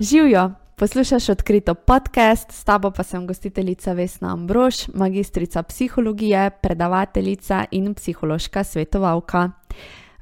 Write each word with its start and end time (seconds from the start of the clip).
Živijo, 0.00 0.50
poslušaš 0.76 1.28
odkrito 1.28 1.74
podcast, 1.74 2.52
s 2.52 2.64
tabo 2.64 2.90
pa 2.90 3.02
sem 3.02 3.26
gostiteljica 3.26 3.92
Vesna 3.92 4.32
Ambrož, 4.32 4.74
magistrica 4.94 5.62
psihologije, 5.62 6.50
predavateljica 6.62 7.64
in 7.70 7.94
psihološka 7.94 8.64
svetovalka. 8.64 9.50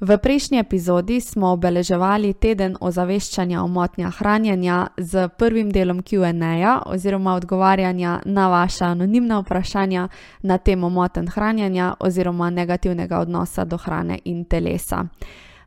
V 0.01 0.19
prejšnji 0.19 0.59
epizodi 0.59 1.21
smo 1.21 1.53
obeleževali 1.53 2.33
teden 2.33 2.77
ozaveščanja 2.80 3.62
o 3.62 3.69
motnjah 3.69 4.15
hranjenja 4.19 4.87
z 4.97 5.29
prvim 5.29 5.71
delom 5.71 6.03
QA, 6.03 6.83
oziroma 6.87 7.35
odgovarjanja 7.35 8.21
na 8.25 8.49
vaše 8.49 8.85
anonimna 8.85 9.38
vprašanja 9.38 10.09
na 10.43 10.59
temo 10.59 10.88
motenj 10.88 11.27
hranjenja 11.27 11.95
oziroma 12.01 12.51
negativnega 12.51 13.19
odnosa 13.19 13.65
do 13.65 13.77
hrane 13.77 14.19
in 14.24 14.45
telesa. 14.45 15.05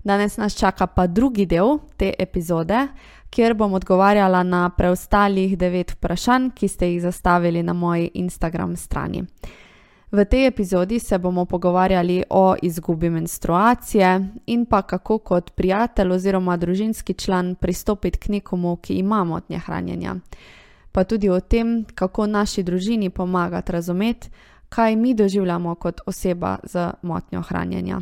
Danes 0.03 0.37
nas 0.37 0.55
čaka 0.57 0.87
pa 0.87 1.07
drugi 1.07 1.45
del 1.45 1.77
te 1.97 2.13
epizode, 2.19 2.87
kjer 3.31 3.53
bom 3.53 3.73
odgovarjala 3.73 4.43
na 4.43 4.69
preostalih 4.69 5.57
devet 5.57 5.91
vprašanj, 5.91 6.49
ki 6.55 6.67
ste 6.67 6.91
jih 6.91 7.01
zastavili 7.01 7.63
na 7.63 7.73
moji 7.73 8.11
Instagram 8.13 8.75
strani. 8.75 9.23
V 10.11 10.25
tej 10.25 10.47
epizodi 10.47 10.99
se 10.99 11.17
bomo 11.17 11.45
pogovarjali 11.45 12.23
o 12.29 12.55
izgubi 12.61 13.09
menstruacije 13.09 14.27
in 14.45 14.65
pa 14.65 14.81
kako 14.81 15.17
kot 15.17 15.51
prijatelj 15.55 16.11
oziroma 16.11 16.57
družinski 16.57 17.13
član 17.13 17.55
pristopiti 17.55 18.19
k 18.19 18.29
nekomu, 18.29 18.75
ki 18.75 18.93
ima 18.93 19.23
motnje 19.23 19.59
hranjenja. 19.59 20.15
Pa 20.91 21.03
tudi 21.03 21.29
o 21.29 21.39
tem, 21.39 21.85
kako 21.95 22.27
naši 22.27 22.63
družini 22.63 23.09
pomagati 23.09 23.71
razumeti, 23.71 24.29
kaj 24.69 24.95
mi 24.95 25.13
doživljamo 25.13 25.75
kot 25.75 26.01
oseba 26.05 26.57
z 26.63 26.89
motnjo 27.01 27.41
hranjenja. 27.41 28.01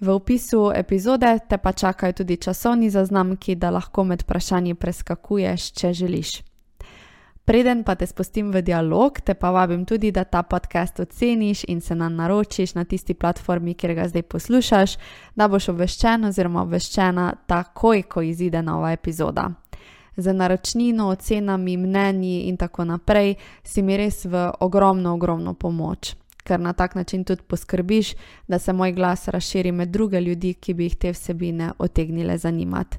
V 0.00 0.08
opisu 0.08 0.72
epizode 0.74 1.38
te 1.48 1.58
pa 1.58 1.72
čakajo 1.72 2.12
tudi 2.12 2.36
časovni 2.36 2.90
zaznamki, 2.90 3.54
da 3.54 3.70
lahko 3.70 4.04
med 4.04 4.22
vprašanji 4.22 4.74
preskakuješ, 4.74 5.72
če 5.72 5.92
želiš. 5.92 6.30
Preden 7.44 7.82
pa 7.84 7.94
te 7.94 8.06
spustim 8.06 8.48
v 8.52 8.62
dialog, 8.62 9.20
te 9.20 9.34
pa 9.34 9.50
vabim 9.50 9.84
tudi, 9.84 10.12
da 10.12 10.24
ta 10.24 10.42
podcast 10.42 11.00
oceniš 11.00 11.64
in 11.68 11.80
se 11.80 11.94
nam 11.94 12.16
naročiš 12.16 12.74
na 12.74 12.84
tisti 12.84 13.14
platformi, 13.14 13.74
kjer 13.74 13.94
ga 13.94 14.08
zdaj 14.08 14.22
poslušaš, 14.22 14.96
da 15.36 15.48
boš 15.48 15.68
obveščen 15.68 16.24
oziroma 16.24 16.62
obveščena 16.62 17.32
takoj, 17.46 18.02
ko 18.02 18.22
izide 18.22 18.62
nova 18.62 18.92
epizoda. 18.92 19.50
Za 20.16 20.32
naročnino, 20.32 21.08
ocenami, 21.08 21.76
mnenji 21.76 22.48
in 22.48 22.56
tako 22.56 22.84
naprej 22.84 23.34
si 23.64 23.82
mi 23.82 23.96
res 23.96 24.24
v 24.24 24.48
ogromno, 24.60 25.12
ogromno 25.14 25.54
pomoč 25.54 26.14
ker 26.40 26.60
na 26.60 26.72
tak 26.72 26.94
način 26.94 27.24
tudi 27.24 27.42
poskrbiš, 27.42 28.14
da 28.48 28.58
se 28.58 28.72
moj 28.72 28.92
glas 28.92 29.28
razširi 29.28 29.72
med 29.72 29.88
druge 29.88 30.20
ljudi, 30.20 30.54
ki 30.54 30.74
bi 30.74 30.84
jih 30.84 30.96
te 30.96 31.12
vsebine 31.12 31.72
otegnile 31.78 32.38
zanimati. 32.38 32.98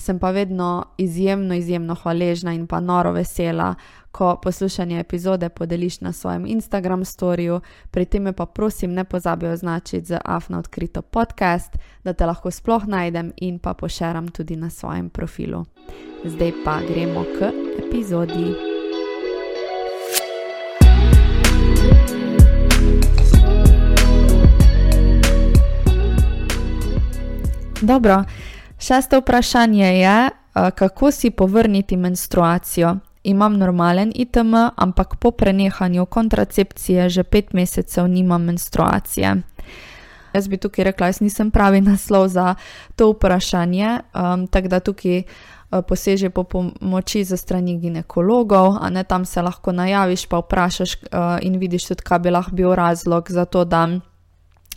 Sem 0.00 0.18
pa 0.18 0.30
vedno 0.30 0.84
izjemno, 0.98 1.54
izjemno 1.54 1.94
hvaležna 1.94 2.52
in 2.52 2.66
pa 2.66 2.80
noro 2.80 3.12
vesela, 3.12 3.74
ko 4.12 4.36
poslušanje 4.42 5.00
epizode 5.00 5.48
podeliš 5.48 6.00
na 6.00 6.12
svojem 6.12 6.46
Instagram 6.46 7.04
storju, 7.04 7.60
pri 7.90 8.04
tem 8.04 8.34
pa 8.34 8.46
prosim 8.46 8.94
ne 8.94 9.04
pozabi 9.04 9.46
označiti 9.46 10.06
za 10.06 10.20
afna 10.24 10.58
odkrito 10.58 11.02
podcast, 11.02 11.76
da 12.04 12.12
te 12.12 12.26
lahko 12.26 12.50
sploh 12.50 12.86
najdem 12.86 13.32
in 13.36 13.58
pa 13.58 13.74
pošeram 13.74 14.28
tudi 14.28 14.56
na 14.56 14.70
svojem 14.70 15.10
profilu. 15.10 15.64
Zdaj 16.24 16.52
pa 16.64 16.80
gremo 16.88 17.24
k 17.38 17.52
epizodi. 17.86 18.69
Dobro, 27.80 28.24
šesto 28.78 29.18
vprašanje 29.18 29.86
je, 29.86 30.26
eh, 30.26 30.70
kako 30.70 31.10
si 31.10 31.30
povrniti 31.30 31.96
menstruacijo. 31.96 32.96
Imam 33.24 33.58
normalen 33.58 34.12
ITM, 34.14 34.54
ampak 34.76 35.16
po 35.16 35.30
prenehanju 35.30 36.06
kontracepcije 36.06 37.08
že 37.08 37.22
pet 37.22 37.52
mesecev 37.52 38.08
nimam 38.08 38.42
menstruacije. 38.42 39.36
Jaz 40.32 40.48
bi 40.48 40.56
tukaj 40.56 40.84
rekla, 40.84 41.06
jaz 41.06 41.20
nisem 41.20 41.50
pravi 41.50 41.80
naslov 41.80 42.28
za 42.28 42.54
to 42.96 43.10
vprašanje, 43.10 43.98
um, 44.14 44.46
tako 44.46 44.68
da 44.68 44.80
tukaj 44.80 45.18
uh, 45.18 45.82
poseže 45.88 46.30
po 46.30 46.44
pomoči 46.44 47.24
za 47.24 47.36
strani 47.36 47.78
ginekologov, 47.78 48.76
a 48.80 48.90
ne 48.90 49.04
tam 49.04 49.24
se 49.24 49.42
lahko 49.42 49.72
najaviš, 49.72 50.26
pa 50.26 50.38
vprašaš 50.38 50.94
uh, 50.94 51.02
in 51.42 51.58
vidiš 51.58 51.86
tudi, 51.86 52.02
kaj 52.02 52.18
bi 52.18 52.30
lahko 52.30 52.52
bil 52.52 52.74
razlog 52.74 53.26
za 53.30 53.44
to, 53.44 53.64
da 53.64 53.88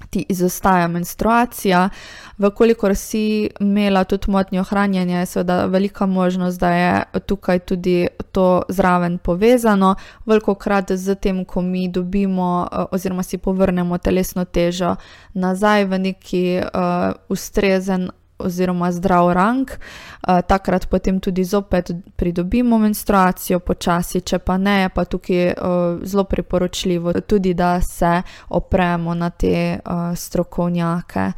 ti 0.09 0.25
izostaja 0.29 0.87
menstruacija. 0.87 1.89
Vkolikor 2.37 2.95
si 2.95 3.49
imela 3.59 4.03
tudi 4.03 4.31
motnjo 4.31 4.63
hranjenja, 4.63 5.19
je 5.19 5.25
seveda 5.25 5.65
velika 5.65 6.05
možnost, 6.05 6.59
da 6.59 6.69
je 6.69 7.03
tukaj 7.25 7.59
tudi 7.59 8.07
to 8.31 8.61
zraven 8.69 9.17
povezano. 9.17 9.95
Veliko 10.25 10.55
krat 10.55 10.91
z 10.91 11.15
tem, 11.15 11.45
ko 11.45 11.61
mi 11.61 11.87
dobimo 11.87 12.67
oziroma 12.91 13.23
si 13.23 13.37
povrnemo 13.37 13.97
telesno 13.97 14.45
težo 14.45 14.95
nazaj 15.33 15.85
v 15.85 15.99
neki 15.99 16.61
uh, 16.63 17.13
ustrezen 17.29 18.09
oziroma 18.37 18.91
zdrav 18.91 19.31
rang, 19.33 19.69
uh, 19.69 20.41
takrat 20.47 20.87
potem 20.89 21.19
tudi 21.19 21.43
zopet 21.43 21.91
pridobimo 22.15 22.77
menstruacijo, 22.77 23.59
počasi, 23.59 24.21
če 24.21 24.39
pa 24.39 24.57
ne, 24.57 24.89
pa 24.93 25.05
tukaj 25.05 25.53
uh, 25.53 25.99
zelo 26.03 26.23
priporočljivo 26.23 27.13
tudi, 27.21 27.53
da 27.53 27.81
se 27.81 28.21
opremo 28.49 29.13
na 29.13 29.29
te 29.29 29.79
uh, 29.79 30.15
strokovnjake. 30.15 31.31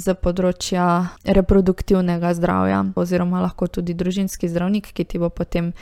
Za 0.00 0.14
področja 0.16 0.84
reproduktivnega 1.28 2.30
zdravja, 2.32 2.78
oziroma 2.96 3.42
lahko 3.44 3.66
tudi 3.68 3.92
družinski 3.92 4.48
zdravnik, 4.48 4.86
ki 4.96 5.04
ti 5.04 5.20
bo 5.20 5.28
potem 5.28 5.74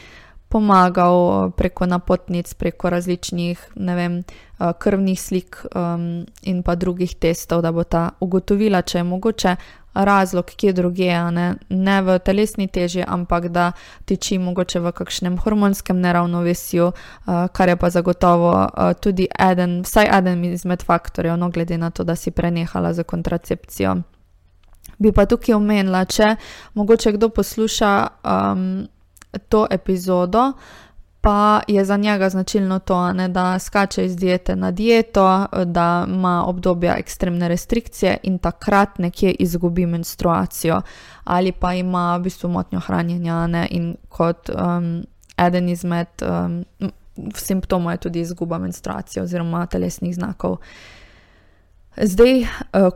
pomagal 0.48 1.50
preko 1.56 1.86
napotnic, 1.86 2.54
preko 2.54 2.90
različnih 2.90 3.58
vem, 3.76 4.22
krvnih 4.78 5.20
slik 5.20 5.58
um, 5.74 6.24
in 6.42 6.62
pa 6.62 6.74
drugih 6.74 7.16
testov, 7.18 7.62
da 7.62 7.72
bo 7.72 7.84
ta 7.84 8.10
ugotovila, 8.20 8.82
če 8.82 8.98
je 8.98 9.04
mogoče 9.04 9.56
razlog, 10.04 10.44
ki 10.44 10.66
je 10.66 10.72
druge, 10.72 11.10
ne? 11.30 11.54
ne 11.68 12.02
v 12.02 12.18
telesni 12.18 12.68
teži, 12.68 13.04
ampak 13.06 13.48
da 13.48 13.72
tiči 14.04 14.38
mogoče 14.38 14.80
v 14.80 14.92
kakšnem 14.92 15.38
hormonskem 15.38 16.00
neravnovesju, 16.00 16.86
uh, 16.86 17.46
kar 17.52 17.68
je 17.68 17.76
pa 17.76 17.90
zagotovo 17.90 18.52
uh, 18.52 18.92
tudi 19.00 19.28
eden, 19.50 19.80
vsaj 19.82 20.10
eden 20.18 20.44
izmed 20.44 20.84
faktorjev, 20.84 21.36
no 21.36 21.50
glede 21.50 21.78
na 21.78 21.90
to, 21.90 22.04
da 22.04 22.16
si 22.16 22.30
prenehala 22.30 22.92
za 22.92 23.02
kontracepcijo. 23.02 23.96
Bi 24.98 25.12
pa 25.12 25.26
tukaj 25.26 25.54
omenila, 25.54 26.04
če 26.04 26.36
mogoče 26.74 27.12
kdo 27.12 27.28
posluša 27.28 27.92
um, 28.24 28.86
to 29.48 29.66
epizodo, 29.70 30.52
uh, 30.52 30.85
pa 31.26 31.60
je 31.68 31.84
za 31.84 31.96
njega 31.96 32.28
značilno 32.28 32.78
to, 32.78 33.12
ne, 33.12 33.28
da 33.28 33.58
skače 33.58 34.04
iz 34.04 34.16
diete 34.16 34.56
na 34.56 34.70
dieto, 34.70 35.46
da 35.64 36.06
ima 36.08 36.44
obdobja 36.46 36.94
ekstremne 36.98 37.48
restrikcije 37.48 38.18
in 38.22 38.38
takrat 38.38 38.98
nekje 38.98 39.30
izgubi 39.30 39.86
menstruacijo, 39.86 40.82
ali 41.24 41.52
pa 41.52 41.74
ima 41.74 42.16
v 42.16 42.22
bistvu 42.22 42.50
motnjo 42.50 42.80
hranjenja 42.80 43.46
ne, 43.46 43.66
in 43.70 43.96
kot 44.08 44.50
um, 44.50 45.02
eden 45.36 45.68
izmed 45.68 46.06
um, 46.22 46.64
simptomov 47.34 47.92
je 47.92 47.96
tudi 47.96 48.20
izguba 48.20 48.58
menstruacije 48.58 49.22
oziroma 49.22 49.66
telesnih 49.66 50.14
znakov. 50.14 50.56
Zdaj, 51.96 52.40
uh, 52.40 52.46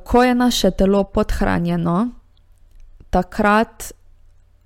ko 0.05 0.25
je 0.25 0.35
naše 0.35 0.71
telo 0.71 1.05
podhranjeno, 1.05 2.09
takrat 3.11 3.93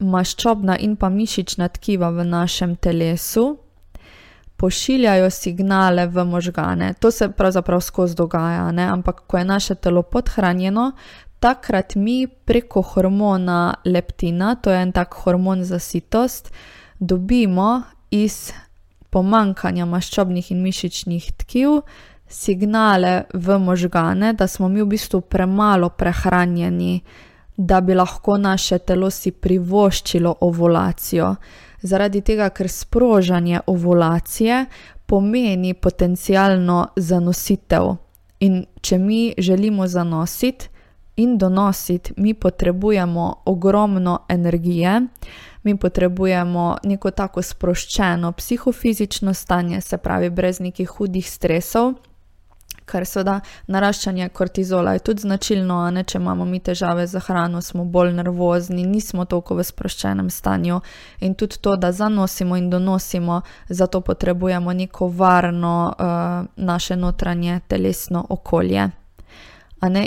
maščobna 0.05 0.79
in 0.79 0.97
pa 0.97 1.09
mišična 1.09 1.69
tkiva 1.69 2.11
v 2.11 2.25
našem 2.25 2.77
telesu 2.77 3.59
pošiljajo 4.57 5.31
signale 5.31 6.07
v 6.07 6.25
možgane. 6.25 6.95
To 7.01 7.11
se 7.11 7.29
pravzaprav 7.29 7.81
skozi 7.81 8.15
dogaja, 8.15 8.73
ne? 8.73 8.87
ampak 8.87 9.21
ko 9.27 9.39
je 9.39 9.45
naše 9.45 9.75
telo 9.75 10.03
podhranjeno, 10.03 10.93
takrat 11.41 11.95
mi 11.95 12.27
preko 12.27 12.83
hormona 12.83 13.75
leptina, 13.85 14.55
to 14.55 14.71
je 14.71 14.83
en 14.83 14.93
tak 14.93 15.15
hormon 15.15 15.65
za 15.65 15.79
sitost, 15.79 16.53
dobimo 16.99 17.83
iz 18.11 18.53
pomankanja 19.11 19.85
maščobnih 19.87 20.51
in 20.51 20.63
mišičnih 20.63 21.33
tkiv. 21.33 21.83
Signale 22.29 23.25
v 23.35 23.59
možgane, 23.59 24.33
da 24.33 24.47
smo 24.47 24.69
mi 24.69 24.83
v 24.83 24.89
bistvu 24.95 25.21
premalo 25.21 25.91
prehranjeni, 25.93 27.03
da 27.57 27.81
bi 27.81 27.95
lahko 27.95 28.37
naše 28.39 28.79
telo 28.79 29.11
si 29.11 29.31
privoščilo 29.31 30.37
ovulacijo. 30.41 31.35
Zaradi 31.83 32.21
tega, 32.21 32.49
ker 32.51 32.69
sprožanje 32.69 33.61
ovulacije 33.67 34.65
pomeni 35.07 35.75
potencialno 35.75 36.87
zanositev. 36.97 37.97
In 38.41 38.65
če 38.81 38.99
mi 38.99 39.35
želimo 39.39 39.87
zanositi 39.87 40.69
in 41.17 41.39
donositi, 41.39 42.13
mi 42.17 42.35
potrebujemo 42.35 43.35
ogromno 43.45 44.19
energije, 44.29 45.01
mi 45.63 45.77
potrebujemo 45.77 46.77
neko 46.85 47.11
tako 47.11 47.43
sproščeno 47.43 48.33
psihofizično 48.33 49.35
stanje, 49.35 49.81
se 49.81 49.97
pravi, 49.99 50.31
brez 50.31 50.61
nekih 50.61 50.89
hudih 50.89 51.31
stresov 51.31 51.95
Ker 52.85 53.07
seveda 53.09 53.39
naraščanje 53.67 54.29
kortizola 54.29 54.93
je 54.93 55.05
tudi 55.09 55.25
značilno, 55.25 55.79
ne 55.91 56.03
če 56.05 56.19
imamo 56.19 56.45
mi 56.45 56.61
težave 56.61 57.07
z 57.07 57.23
hrano, 57.27 57.63
smo 57.65 57.85
bolj 57.85 58.13
nervozni, 58.13 58.85
nismo 58.87 59.25
toliko 59.25 59.57
v 59.57 59.65
sproščenem 59.65 60.29
stanju 60.31 60.81
in 61.21 61.35
tudi 61.35 61.61
to, 61.61 61.77
da 61.77 61.93
zanosimo 61.93 62.57
in 62.57 62.69
donosimo, 62.71 63.41
zato 63.69 64.01
potrebujemo 64.01 64.73
neko 64.73 65.09
varno 65.09 65.95
uh, 65.95 66.47
naše 66.57 66.97
notranje 66.97 67.61
telesno 67.69 68.27
okolje. 68.29 68.91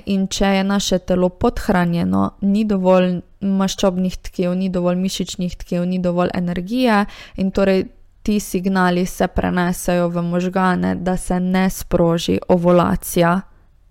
In 0.06 0.27
če 0.27 0.45
je 0.45 0.63
naše 0.63 0.97
telo 1.06 1.30
podhranjeno, 1.30 2.31
ni 2.41 2.63
dovolj 2.65 3.19
maščobnih 3.45 4.15
tkiv, 4.25 4.56
ni 4.57 4.71
dovolj 4.73 4.97
mišičnih 4.97 5.53
tkiv, 5.62 5.85
ni 5.85 6.00
dovolj 6.01 6.33
energije 6.33 7.03
in 7.38 7.51
torej 7.51 7.85
ti 8.27 8.39
signali 8.39 9.06
se 9.06 9.27
prenesejo 9.27 10.09
v 10.09 10.21
možgane, 10.21 10.95
da 10.95 11.18
se 11.18 11.39
ne 11.39 11.69
sproži 11.69 12.39
ovulacija. 12.47 13.41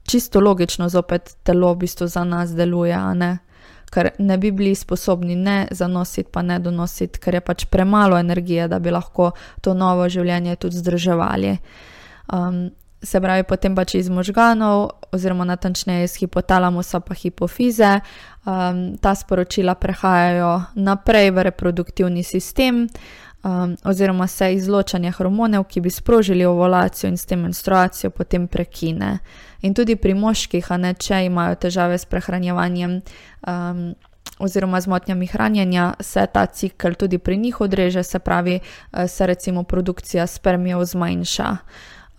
Čisto 0.02 0.40
logično, 0.40 0.88
zopet 0.88 1.36
telo 1.42 1.72
v 1.72 1.76
bistvu 1.76 2.06
za 2.06 2.24
nas 2.24 2.52
deluje, 2.54 2.98
ne? 3.14 3.38
ker 3.90 4.10
ne 4.18 4.36
bi 4.38 4.50
bili 4.52 4.74
sposobni 4.74 5.36
ne 5.36 5.68
zanositi, 5.70 6.28
pa 6.32 6.42
ne 6.42 6.58
donositi, 6.58 7.20
ker 7.20 7.34
je 7.34 7.40
pač 7.40 7.64
premalo 7.64 8.18
energije, 8.18 8.68
da 8.68 8.78
bi 8.78 8.92
lahko 8.92 9.30
to 9.60 9.74
novo 9.74 10.08
življenje 10.08 10.56
tudi 10.56 10.76
zdrževali. 10.84 11.56
Um, 12.32 12.70
se 13.02 13.20
pravi, 13.20 13.44
potem 13.48 13.76
pač 13.76 13.94
iz 13.94 14.10
možganov, 14.12 14.90
oziroma 15.16 15.46
natančneje 15.48 16.04
iz 16.04 16.16
hipotalamusa, 16.20 17.00
pa 17.00 17.14
hipofize, 17.14 18.00
um, 18.44 18.98
ta 19.00 19.14
sporočila 19.14 19.74
prehajajo 19.80 20.74
naprej 20.74 21.30
v 21.30 21.48
reproduktivni 21.48 22.24
sistem 22.26 22.84
um, 22.84 22.90
oziroma 23.84 24.26
se 24.26 24.54
izločanje 24.54 25.10
hormonov, 25.10 25.64
ki 25.64 25.80
bi 25.80 25.90
sprožili 25.90 26.44
ovulacijo 26.44 27.10
in 27.10 27.16
s 27.16 27.26
tem 27.26 27.40
menstruacijo, 27.40 28.10
potem 28.10 28.48
prekine. 28.48 29.18
In 29.62 29.74
tudi 29.74 29.96
pri 29.96 30.14
moških, 30.14 30.70
ne, 30.78 30.94
če 30.94 31.24
imajo 31.26 31.54
težave 31.54 31.98
s 31.98 32.04
prehranjevanjem 32.04 33.00
um, 33.00 33.94
oziroma 34.38 34.80
z 34.80 34.86
motnjami 34.86 35.26
hranjenja, 35.26 35.94
se 36.00 36.26
ta 36.32 36.46
cikl 36.46 36.98
tudi 36.98 37.18
pri 37.18 37.36
njih 37.36 37.60
odreže, 37.60 38.02
se 38.02 38.18
pravi, 38.18 38.60
uh, 38.60 39.06
se 39.08 39.26
recimo 39.26 39.62
produkcija 39.62 40.26
spermijev 40.26 40.84
zmanjša. 40.84 41.56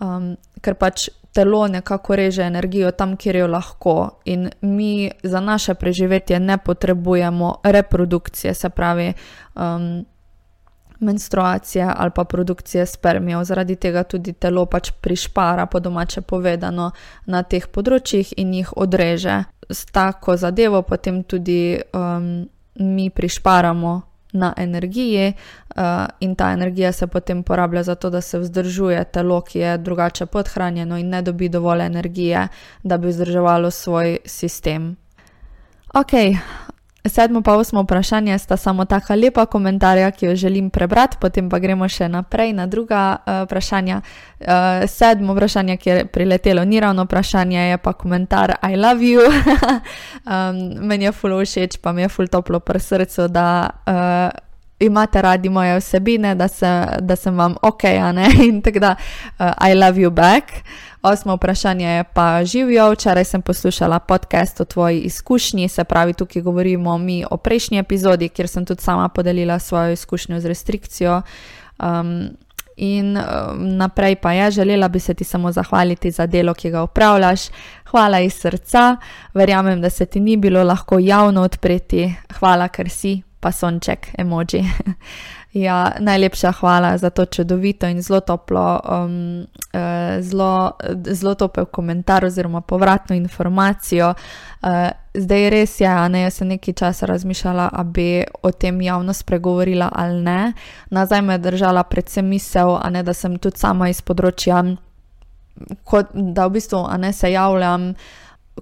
Um, 0.00 0.36
ker 0.62 0.74
pač 0.74 1.08
telo 1.34 1.66
nekako 1.68 2.16
reže 2.16 2.42
energijo 2.42 2.90
tam, 2.90 3.16
kjer 3.16 3.36
jo 3.36 3.46
lahko, 3.46 4.10
in 4.24 4.50
mi 4.60 5.10
za 5.22 5.40
naše 5.40 5.74
preživetje 5.74 6.40
ne 6.40 6.58
potrebujemo 6.58 7.54
reprodukcije, 7.64 8.54
se 8.54 8.68
pravi. 8.68 9.12
Um, 9.54 10.06
menstruacije 11.00 11.92
ali 11.96 12.10
pa 12.14 12.24
produkcije 12.24 12.86
spermijev, 12.86 13.44
zaradi 13.44 13.76
tega 13.76 14.02
tudi 14.02 14.32
telo 14.32 14.66
pač 14.66 14.90
prišpara, 15.00 15.66
po 15.66 15.80
domače 15.80 16.20
povedano, 16.20 16.90
na 17.26 17.42
teh 17.42 17.66
področjih 17.66 18.32
in 18.36 18.54
jih 18.54 18.76
odreže. 18.76 19.44
S 19.70 19.86
tako 19.92 20.36
zadevo 20.36 20.82
potem 20.82 21.22
tudi 21.22 21.78
um, 21.92 22.48
mi 22.74 23.10
prišparamo 23.10 24.00
na 24.32 24.52
energiji, 24.56 25.32
uh, 25.76 26.06
in 26.20 26.34
ta 26.34 26.52
energija 26.52 26.92
se 26.92 27.06
potem 27.06 27.42
porablja 27.42 27.82
za 27.82 27.94
to, 27.94 28.10
da 28.10 28.20
se 28.20 28.38
vzdržuje 28.38 29.04
telo, 29.04 29.40
ki 29.40 29.58
je 29.58 29.78
drugače 29.78 30.26
podhranjeno 30.26 30.98
in 30.98 31.08
ne 31.08 31.22
dobi 31.22 31.48
dovolj 31.48 31.86
energije, 31.86 32.48
da 32.82 32.98
bi 32.98 33.08
vzdrževalo 33.08 33.70
svoj 33.70 34.18
sistem. 34.24 34.96
Ok, 35.94 36.12
Sedmo 37.08 37.42
pa 37.42 37.56
osmo 37.56 37.82
vprašanje 37.82 38.38
sta 38.38 38.56
samo 38.56 38.84
taka 38.84 39.14
lepa 39.14 39.46
komentarja, 39.46 40.10
ki 40.10 40.26
jo 40.26 40.36
želim 40.36 40.70
prebrati, 40.70 41.16
potem 41.20 41.50
pa 41.50 41.58
gremo 41.58 41.88
še 41.88 42.08
naprej 42.08 42.52
na 42.52 42.66
druga 42.66 43.16
uh, 43.16 43.42
vprašanja. 43.46 44.00
Uh, 44.40 44.86
sedmo 44.86 45.34
vprašanje, 45.34 45.76
ki 45.76 45.90
je 45.90 46.06
priletelo, 46.06 46.64
ni 46.64 46.80
ravno 46.80 47.04
vprašanje, 47.04 47.68
je 47.70 47.78
pa 47.78 47.92
komentar 47.92 48.56
I 48.62 48.76
love 48.76 49.00
you. 49.00 49.22
um, 49.28 50.86
meni 50.88 51.04
je 51.04 51.12
fulo 51.12 51.40
všeč, 51.44 51.78
pa 51.82 51.92
mi 51.92 52.02
je 52.02 52.08
fulo 52.08 52.28
toplo 52.28 52.60
pri 52.60 52.80
srcu, 52.80 53.28
da 53.28 53.70
uh, 53.86 54.48
imate 54.80 55.22
radi 55.22 55.48
moje 55.48 55.78
vsebine, 55.78 56.34
da, 56.34 56.48
se, 56.48 56.86
da 57.00 57.16
sem 57.16 57.38
vam 57.38 57.56
ok, 57.62 57.84
in 58.48 58.62
tako 58.62 58.78
da 58.78 58.94
uh, 59.38 59.52
I 59.70 59.74
love 59.74 60.00
you 60.00 60.10
back. 60.10 60.44
Osmo 61.02 61.34
vprašanje 61.34 61.86
je 61.86 62.04
pa 62.04 62.44
živijo. 62.44 62.92
Včeraj 62.92 63.24
sem 63.24 63.42
poslušala 63.42 63.98
podcast 63.98 64.60
o 64.60 64.64
tvoji 64.64 65.00
izkušnji, 65.00 65.68
se 65.68 65.84
pravi, 65.84 66.12
tukaj 66.12 66.42
govorimo 66.42 66.98
mi 66.98 67.24
o 67.30 67.36
prejšnji 67.36 67.78
epizodi, 67.78 68.28
kjer 68.28 68.48
sem 68.48 68.66
tudi 68.66 68.82
sama 68.82 69.08
podelila 69.08 69.58
svojo 69.58 69.92
izkušnjo 69.92 70.40
z 70.40 70.46
restrikcijo. 70.46 71.22
Um, 71.78 72.28
in 72.76 73.16
um, 73.16 73.76
naprej 73.76 74.16
pa 74.16 74.32
je, 74.32 74.50
želela 74.50 74.88
bi 74.88 75.00
se 75.00 75.14
ti 75.14 75.24
samo 75.24 75.52
zahvaliti 75.52 76.10
za 76.10 76.26
delo, 76.26 76.54
ki 76.54 76.70
ga 76.70 76.82
upravljaš. 76.82 77.40
Hvala 77.90 78.20
iz 78.20 78.34
srca, 78.34 78.96
verjamem, 79.34 79.80
da 79.80 79.90
se 79.90 80.06
ti 80.06 80.20
ni 80.20 80.36
bilo 80.36 80.64
lahko 80.64 80.98
javno 80.98 81.42
odpreti. 81.42 82.14
Hvala, 82.38 82.68
ker 82.68 82.90
si, 82.90 83.22
pa 83.40 83.52
sonček, 83.52 84.08
emoji. 84.18 84.64
Ja, 85.52 85.92
najlepša 85.98 86.52
hvala 86.52 86.98
za 86.98 87.10
to 87.10 87.24
čudovito 87.24 87.86
in 87.86 88.02
zelo 88.02 88.20
toplo, 88.20 88.80
um, 88.84 89.46
uh, 89.74 90.20
zelo, 90.20 90.72
zelo 91.06 91.34
topel 91.34 91.64
komentar 91.64 92.24
oziroma 92.24 92.60
povratno 92.60 93.16
informacijo. 93.16 94.14
Uh, 94.62 94.68
zdaj 95.14 95.50
res 95.50 95.80
je, 95.80 96.08
ne, 96.08 96.20
jaz 96.22 96.34
sem 96.34 96.48
nekaj 96.48 96.74
časa 96.74 97.06
razmišljala, 97.06 97.70
da 97.76 97.82
bi 97.82 98.24
o 98.42 98.52
tem 98.52 98.80
javno 98.80 99.12
spregovorila 99.12 99.88
ali 99.92 100.22
ne. 100.22 100.52
Nazaj 100.90 101.22
me 101.22 101.34
je 101.34 101.38
držala 101.38 101.82
predvsem 101.82 102.26
misel, 102.28 102.78
ne, 102.90 103.02
da 103.02 103.14
sem 103.14 103.38
tudi 103.38 103.58
sama 103.58 103.88
iz 103.88 104.02
področja, 104.02 104.62
kot, 105.84 106.12
da 106.12 106.46
v 106.46 106.58
bistvu 106.60 106.84
ne, 106.98 107.12
se 107.12 107.32
javljam 107.32 107.94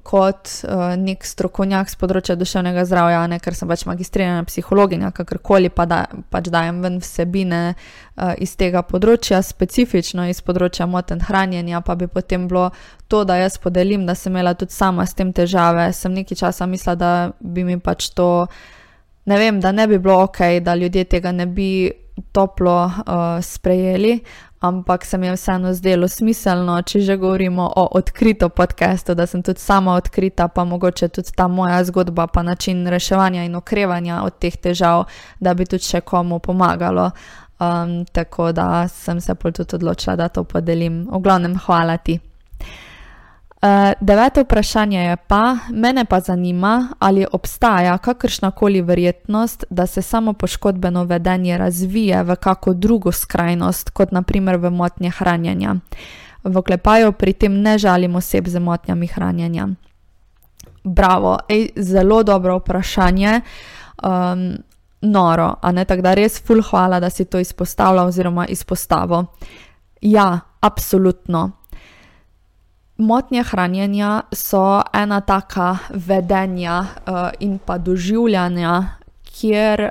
kot 0.02 0.50
uh, 0.64 0.94
nek 1.00 1.24
strokovnjak 1.24 1.90
z 1.92 1.98
področja 2.00 2.36
duševnega 2.38 2.84
zdravja, 2.88 3.22
ne, 3.30 3.38
ker 3.42 3.56
sem 3.56 3.68
pač 3.70 3.84
magistrirana 3.88 4.44
psihologinja, 4.48 5.12
kakorkoli 5.16 5.70
pa 5.72 5.86
da, 5.88 6.00
pač 6.32 6.50
dajem 6.52 6.80
ven 6.84 6.98
vsebine 7.02 7.60
uh, 7.72 8.32
iz 8.42 8.56
tega 8.60 8.82
področja, 8.86 9.42
specifično 9.44 10.28
iz 10.30 10.42
področja 10.44 10.88
moten 10.90 11.22
hranjenja, 11.24 11.82
pa 11.86 11.96
bi 11.98 12.08
potem 12.10 12.48
bilo 12.50 12.70
to, 13.08 13.24
da 13.28 13.38
jaz 13.40 13.60
podelim, 13.62 14.06
da 14.06 14.16
sem 14.18 14.34
imela 14.34 14.56
tudi 14.58 14.74
sama 14.74 15.06
s 15.06 15.16
tem 15.16 15.32
težave. 15.36 15.88
Sem 15.96 16.16
nekaj 16.16 16.42
časa 16.42 16.66
mislila, 16.66 16.96
da 16.96 17.12
bi 17.40 17.66
mi 17.66 17.78
pač 17.80 18.10
to, 18.16 18.46
ne 19.26 19.38
vem, 19.38 19.60
da 19.60 19.72
ne 19.72 19.86
bi 19.90 20.00
bilo 20.02 20.22
ok, 20.26 20.60
da 20.64 20.74
ljudje 20.74 21.06
tega 21.16 21.32
ne 21.32 21.46
bi 21.46 21.70
toplo 22.32 22.76
uh, 22.84 23.38
sprejeli, 23.44 24.20
ampak 24.68 25.04
se 25.04 25.18
mi 25.18 25.26
je 25.26 25.32
vseeno 25.32 25.72
zdelo 25.74 26.08
smiselno, 26.08 26.82
če 26.82 27.00
že 27.00 27.16
govorimo 27.16 27.72
o 27.76 27.88
odkrito 27.98 28.48
podkastu, 28.48 29.14
da 29.14 29.26
sem 29.26 29.42
tudi 29.42 29.60
sama 29.60 29.94
odkrita, 29.94 30.48
pa 30.48 30.64
mogoče 30.64 31.08
tudi 31.08 31.32
ta 31.36 31.48
moja 31.48 31.84
zgodba, 31.84 32.26
pa 32.26 32.42
način 32.42 32.86
reševanja 32.86 33.44
in 33.44 33.54
okrevanja 33.54 34.22
od 34.22 34.38
teh 34.38 34.56
težav, 34.56 35.04
da 35.40 35.54
bi 35.54 35.64
tudi 35.64 35.84
še 35.84 36.00
komu 36.00 36.38
pomagalo. 36.38 37.10
Um, 37.58 38.04
tako 38.12 38.52
da 38.52 38.88
sem 38.88 39.20
se 39.20 39.34
pol 39.34 39.52
tudi 39.52 39.76
odločila, 39.76 40.16
da 40.16 40.28
to 40.28 40.44
podelim. 40.44 41.06
V 41.10 41.20
glavnem, 41.24 41.56
hvala 41.66 41.96
ti. 41.96 42.20
Uh, 43.66 43.92
deveto 44.00 44.40
vprašanje 44.40 45.04
je 45.04 45.16
pa, 45.16 45.56
mene 45.70 46.04
pa 46.04 46.20
zanima, 46.20 46.88
ali 46.98 47.26
obstaja 47.32 47.98
kakršna 47.98 48.50
koli 48.50 48.80
verjetnost, 48.80 49.64
da 49.70 49.86
se 49.86 50.02
samo 50.02 50.32
poškodbeno 50.32 51.04
vedenje 51.04 51.58
razvije 51.58 52.22
v 52.22 52.36
kako 52.36 52.74
drugo 52.74 53.12
skrajnost, 53.12 53.90
kot 53.90 54.12
naprimer 54.12 54.56
v 54.56 54.70
motnje 54.70 55.10
hranjenja. 55.10 55.74
V 56.44 56.62
klepaju 56.62 57.12
pri 57.12 57.32
tem 57.32 57.62
ne 57.62 57.78
žalim 57.78 58.16
oseb 58.16 58.48
z 58.48 58.58
motnjami 58.58 59.06
hranjenja. 59.06 59.68
Bravo, 60.84 61.38
Ej, 61.48 61.68
zelo 61.76 62.22
dobro 62.22 62.58
vprašanje. 62.58 63.40
Um, 64.02 64.52
noro, 65.00 65.54
a 65.62 65.72
ne 65.72 65.84
tako 65.84 66.02
da 66.02 66.14
res 66.14 66.42
ful 66.42 66.62
hvala, 66.62 67.00
da 67.00 67.10
si 67.10 67.24
to 67.24 67.38
izpostavila 67.38 68.04
oziroma 68.04 68.46
izpostavo. 68.46 69.24
Ja, 70.00 70.40
absolutno. 70.60 71.50
Motnje 72.98 73.42
hranjenja 73.42 74.20
so 74.32 74.82
ena 74.92 75.20
taka 75.20 75.76
vedenja 75.90 76.78
uh, 76.80 77.28
in 77.40 77.58
pa 77.58 77.78
doživljanja, 77.78 78.84
kjer 79.24 79.90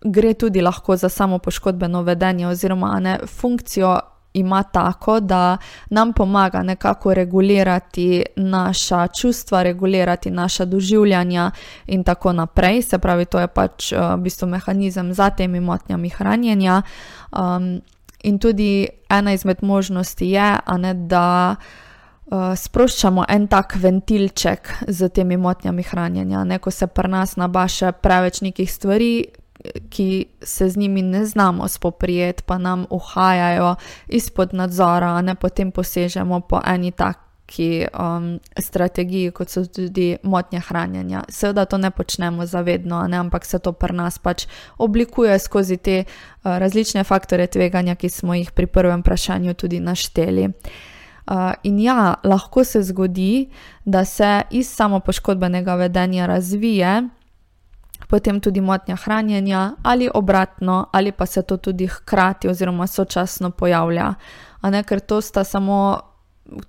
gre 0.00 0.34
tudi 0.34 0.60
lahko 0.60 0.96
za 0.96 1.08
samo 1.08 1.38
poškodbeno 1.38 2.02
vedenje, 2.02 2.46
oziroma 2.46 3.00
ne, 3.00 3.18
funkcijo 3.26 3.98
ima 4.32 4.62
tako, 4.62 5.20
da 5.20 5.56
nam 5.90 6.12
pomaga 6.12 6.62
nekako 6.62 7.14
regulirati 7.14 8.24
naša 8.36 9.06
čustva, 9.06 9.62
regulirati 9.62 10.30
naša 10.30 10.64
doživljanja 10.64 11.50
in 11.86 12.04
tako 12.04 12.32
naprej. 12.32 12.82
Se 12.82 12.98
pravi, 12.98 13.24
to 13.24 13.40
je 13.40 13.46
pač 13.46 13.92
uh, 13.92 14.14
v 14.14 14.22
bistvu 14.22 14.48
mehanizem 14.48 15.14
za 15.14 15.30
temi 15.30 15.60
motnjami 15.60 16.08
hranjenja. 16.08 16.82
Um, 17.32 17.80
in 18.22 18.38
tudi 18.38 18.86
ena 19.08 19.32
izmed 19.32 19.58
možnosti 19.62 20.30
je, 20.30 20.56
ne, 20.78 20.94
da 20.94 21.56
sproščamo 22.56 23.24
en 23.28 23.46
tak 23.50 23.74
ventilček 23.76 24.72
z 24.88 25.08
temi 25.08 25.36
motnjami 25.36 25.82
hranjenja. 25.82 26.44
Ne, 26.44 26.58
ko 26.58 26.70
se 26.70 26.86
pri 26.86 27.08
nas 27.10 27.36
nabaše 27.36 27.92
preveč 27.92 28.40
nekih 28.40 28.70
stvari, 28.72 29.12
ki 29.90 30.26
se 30.42 30.68
z 30.70 30.76
njimi 30.76 31.02
ne 31.02 31.24
znamo 31.26 31.68
spoprijeti, 31.68 32.42
pa 32.46 32.58
nam 32.58 32.86
uhajajo 32.90 33.74
izpod 34.08 34.54
nadzora, 34.54 35.20
ne 35.20 35.34
potem 35.34 35.70
posežemo 35.70 36.40
po 36.40 36.62
eni 36.66 36.92
tak, 36.92 37.18
taki 37.50 37.86
um, 37.98 38.38
strategiji, 38.58 39.30
kot 39.30 39.50
so 39.50 39.64
tudi 39.66 40.16
motnje 40.22 40.60
hranjenja. 40.60 41.24
Seveda 41.28 41.64
to 41.64 41.78
ne 41.78 41.90
počnemo 41.90 42.46
zavedno, 42.46 43.02
ne, 43.08 43.16
ampak 43.16 43.44
se 43.44 43.58
to 43.58 43.72
pri 43.72 43.92
nas 43.92 44.18
pač 44.18 44.46
oblikuje 44.78 45.38
skozi 45.38 45.76
te 45.76 46.04
uh, 46.04 46.58
različne 46.58 47.04
faktore 47.04 47.46
tveganja, 47.46 47.94
ki 47.94 48.08
smo 48.08 48.34
jih 48.34 48.52
pri 48.52 48.66
prvem 48.66 49.00
vprašanju 49.00 49.54
tudi 49.54 49.80
našteli. 49.80 50.46
Uh, 50.46 50.54
in 51.62 51.80
ja, 51.80 52.14
lahko 52.24 52.64
se 52.64 52.82
zgodi, 52.82 53.48
da 53.84 54.04
se 54.04 54.42
iz 54.50 54.68
samopoškodbenega 54.68 55.74
vedenja 55.74 56.26
razvije 56.26 57.08
potem 58.10 58.40
tudi 58.40 58.60
motnja 58.60 58.96
hranjenja, 58.96 59.72
ali 59.82 60.10
obratno, 60.14 60.86
ali 60.92 61.12
pa 61.12 61.26
se 61.26 61.42
to 61.42 61.56
tudi 61.56 61.86
hkrati 61.86 62.48
oziroma 62.48 62.86
sočasno 62.86 63.50
pojavlja. 63.50 64.14
Ne, 64.62 64.82
ker 64.82 65.00
to, 65.00 65.20
samo, 65.22 66.00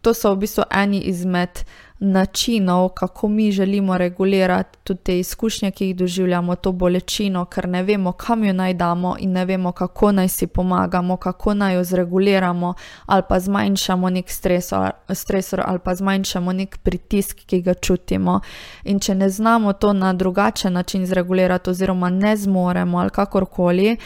to 0.01 0.13
so 0.13 0.36
v 0.36 0.43
bistvu 0.46 0.67
eni 0.70 1.01
izmed 1.10 1.63
načinov, 2.03 2.89
kako 2.89 3.27
mi 3.27 3.51
želimo 3.51 3.98
regulirati 3.98 4.79
tudi 4.84 5.00
te 5.03 5.20
izkušnje, 5.20 5.72
ki 5.72 5.86
jih 5.86 5.96
doživljamo, 5.96 6.55
to 6.55 6.72
bolečino, 6.72 7.46
ker 7.46 7.67
ne 7.67 7.84
vemo, 7.84 8.12
kam 8.12 8.43
jo 8.43 8.53
naj 8.53 8.74
damo 8.74 9.15
in 9.20 9.31
ne 9.31 9.46
vemo, 9.46 9.72
kako 9.72 10.12
naj 10.12 10.27
si 10.27 10.48
pomagamo, 10.48 11.17
kako 11.17 11.53
naj 11.53 11.75
jo 11.75 11.84
zreguliramo, 11.84 12.74
ali 13.05 13.24
pa 13.29 13.39
zmanjšamo 13.39 14.10
nek 14.10 14.29
stresor, 14.29 14.91
stresor 15.10 15.62
ali 15.65 15.79
pa 15.79 15.96
zmanjšamo 15.96 16.53
nek 16.53 16.77
pritisk, 16.77 17.46
ki 17.46 17.62
ga 17.62 17.74
čutimo. 17.74 18.39
In 18.84 19.00
če 19.00 19.15
ne 19.15 19.29
znamo 19.29 19.74
to 19.74 19.93
na 19.93 20.13
drugačen 20.13 20.74
način 20.74 21.05
zregulirati, 21.05 21.70
oziroma 21.70 22.10
ne 22.10 22.38
zmoremo 22.38 22.98
ali 22.98 23.10
kakorkoli, 23.10 23.98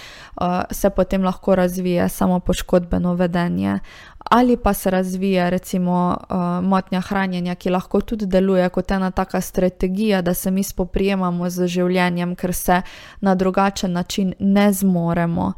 uh, 0.41 0.47
se 0.71 0.89
potem 0.89 1.23
lahko 1.23 1.55
razvije 1.55 2.09
samo 2.09 2.39
poškodbeno 2.39 3.13
vedenje 3.13 3.79
ali 4.29 4.57
pa 4.57 4.73
se 4.73 4.89
razvije 4.89 5.49
recimo 5.49 6.17
uh, 6.29 6.37
motnja 6.63 7.01
hranjenja, 7.01 7.55
ki 7.55 7.69
lahko 7.69 8.01
tudi 8.01 8.25
deluje 8.25 8.69
kot 8.69 8.91
ena 8.91 9.11
taka 9.11 9.41
strategija, 9.41 10.21
da 10.21 10.33
se 10.33 10.51
mi 10.51 10.63
spoprijemamo 10.63 11.49
z 11.49 11.67
življenjem, 11.67 12.35
ker 12.35 12.53
se 12.53 12.81
na 13.21 13.35
drugačen 13.35 13.91
način 13.91 14.33
ne 14.39 14.73
zmoremo. 14.73 15.53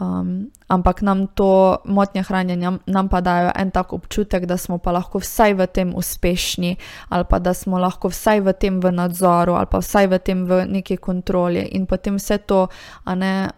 Um, 0.00 0.50
ampak 0.68 1.02
nam 1.02 1.26
to 1.26 1.76
motnje 1.84 2.22
hranjenja 2.22 2.72
nam 2.86 3.08
pa 3.08 3.20
dajo 3.20 3.50
en 3.56 3.70
tak 3.70 3.92
občutek, 3.92 4.46
da 4.46 4.56
smo 4.56 4.78
pa 4.78 4.92
lahko 4.92 5.18
vsaj 5.18 5.54
v 5.54 5.66
tem 5.66 5.94
uspešni, 5.96 6.76
ali 7.08 7.24
pa 7.30 7.38
da 7.38 7.54
smo 7.54 7.78
lahko 7.78 8.08
vsaj 8.08 8.40
v 8.40 8.52
tem 8.52 8.80
v 8.80 8.92
nadzoru, 8.92 9.56
ali 9.58 9.66
pa 9.66 9.80
vsaj 9.80 10.06
v 10.06 10.18
tem 10.18 10.44
v 10.46 10.64
neki 10.66 10.96
kontroli. 10.96 11.66
In 11.72 11.86
potem 11.86 12.16
vse 12.22 12.38
to, 12.38 12.68
a 13.04 13.14
ne 13.14 13.50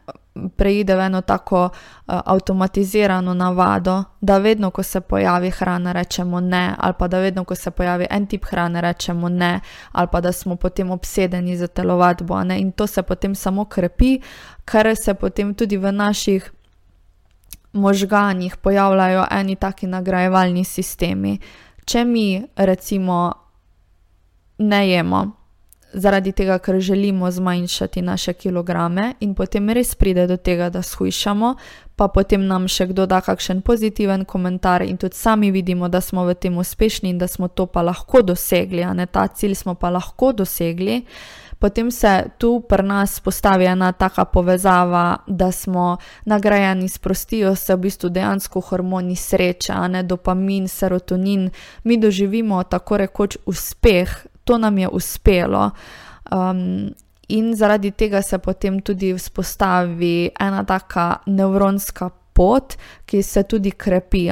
preide 0.57 0.97
v 0.97 1.01
eno 1.01 1.21
tako 1.21 1.65
uh, 1.65 1.71
avtomatizirano 2.07 3.35
navado, 3.35 4.05
da 4.21 4.39
vedno, 4.39 4.71
ko 4.71 4.83
se 4.83 5.01
pojavi 5.01 5.51
hrana, 5.51 5.93
rečemo 5.93 6.41
ne, 6.41 6.75
ali 6.79 6.95
pa 6.99 7.09
da 7.09 7.19
vedno, 7.19 7.45
ko 7.45 7.55
se 7.55 7.71
pojavi 7.71 8.07
en 8.11 8.27
tip 8.27 8.45
hrane, 8.45 8.81
rečemo 8.81 9.29
ne, 9.29 9.61
ali 9.93 10.09
pa 10.13 10.21
da 10.21 10.33
smo 10.33 10.57
potem 10.57 10.91
obsedeni 10.91 11.57
za 11.57 11.67
telovadbo. 11.67 12.41
In 12.41 12.73
to 12.73 12.87
se 12.87 13.03
potem 13.03 13.35
samo 13.35 13.65
krepi, 13.65 14.21
ker 14.65 14.97
se 14.97 15.15
potem 15.15 15.55
tudi 15.55 15.77
v 15.77 15.93
naših 15.93 16.53
možganjih 17.73 18.57
pojavljajo 18.57 19.25
eni 19.31 19.57
taki 19.57 19.87
nagrajevalni 19.87 20.65
sistemi. 20.65 21.39
Če 21.85 22.05
mi 22.05 22.43
recimo 22.57 23.33
ne 24.59 24.89
jemo, 24.89 25.42
zaradi 25.95 26.33
tega, 26.33 26.59
ker 26.59 26.81
želimo 26.81 27.31
zmanjšati 27.31 28.03
naše 28.03 28.33
kilograme, 28.33 29.15
in 29.21 29.35
potem 29.35 29.71
res 29.71 29.95
pride 29.95 30.27
do 30.27 30.37
tega, 30.37 30.71
da 30.71 30.83
shujšamo, 30.83 31.55
pa 31.97 32.09
potem 32.09 32.47
nam 32.47 32.69
še 32.69 32.89
kdo 32.91 33.07
da 33.07 33.21
kakšen 33.21 33.61
pozitiven 33.63 34.25
komentar, 34.25 34.83
in 34.83 34.97
tudi 34.97 35.17
sami 35.17 35.51
vidimo, 35.51 35.89
da 35.89 36.01
smo 36.01 36.25
v 36.27 36.35
tem 36.35 36.59
uspešni 36.59 37.11
in 37.11 37.19
da 37.19 37.29
smo 37.29 37.49
to 37.49 37.67
pa 37.67 37.83
lahko 37.83 38.23
dosegli, 38.23 38.83
a 38.83 38.93
ne 38.95 39.07
ta 39.07 39.27
cilj 39.29 39.55
smo 39.55 39.75
pa 39.75 39.91
lahko 39.91 40.33
dosegli. 40.33 41.03
Potem 41.63 41.91
se 41.91 42.25
tu 42.39 42.61
pri 42.69 42.83
nas 42.83 43.21
postavi 43.21 43.65
ena 43.71 43.93
taka 43.93 44.25
povezava, 44.25 45.23
da 45.27 45.53
smo 45.53 45.97
nagrajeni, 46.25 46.89
sprostijo 46.89 47.55
se 47.55 47.77
v 47.77 47.79
bistvu 47.79 48.11
dejansko 48.11 48.61
hormoni 48.61 49.15
sreče, 49.17 49.73
a 49.73 49.87
ne 49.89 50.03
dopamin, 50.03 50.67
serotonin. 50.69 51.51
Mi 51.85 52.01
doživimo 52.03 52.63
tako 52.63 52.97
rekoč 52.97 53.37
uspeh, 53.47 54.11
to 54.45 54.59
nam 54.59 54.79
je 54.79 54.89
uspelo. 54.89 55.71
Um, 56.33 56.95
in 57.29 57.55
zaradi 57.57 57.91
tega 57.91 58.23
se 58.23 58.39
potem 58.39 58.81
tudi 58.81 59.15
vzpostavi 59.15 60.31
ena 60.41 60.65
taka 60.65 61.17
nevronska 61.27 62.11
pot, 62.33 62.77
ki 63.07 63.23
se 63.23 63.43
tudi 63.43 63.71
krepi, 63.71 64.29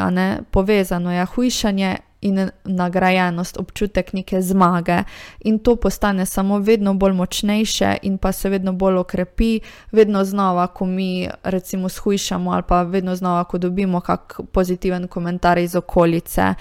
povezano 0.51 1.13
je 1.13 1.25
hujšanje. 1.25 1.97
In 2.23 2.51
nagrajenost, 2.65 3.57
občutek 3.57 4.13
neke 4.13 4.43
zmage, 4.43 4.99
in 5.41 5.59
to 5.59 5.77
postane 5.77 6.27
samo 6.27 6.59
vedno 6.59 6.93
bolj 6.95 7.13
močnejše, 7.13 7.97
in 8.03 8.19
pa 8.19 8.33
se 8.33 8.49
vedno 8.49 8.73
bolj 8.73 8.97
okrepi, 8.97 9.61
vedno 9.93 10.25
znova, 10.25 10.67
ko 10.67 10.87
mi 10.87 11.29
recimo 11.43 11.89
shujšamo, 11.89 12.53
ali 12.53 12.63
pa 12.69 12.83
vedno 12.83 13.17
znova, 13.17 13.45
ko 13.45 13.59
dobimo 13.59 14.01
kak 14.01 14.41
pozitiven 14.53 15.09
komentar 15.09 15.59
iz 15.59 15.77
okolice, 15.77 16.55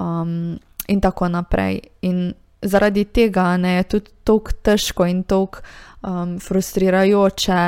um, 0.00 0.58
in 0.88 1.00
tako 1.00 1.28
naprej. 1.28 1.80
In 2.02 2.32
zaradi 2.62 3.04
tega 3.04 3.56
ne, 3.56 3.76
je 3.76 3.82
tudi 3.82 4.10
tako 4.24 4.52
težko 4.62 5.06
in 5.06 5.22
tako 5.22 5.62
um, 6.02 6.38
frustrirajoče 6.40 7.62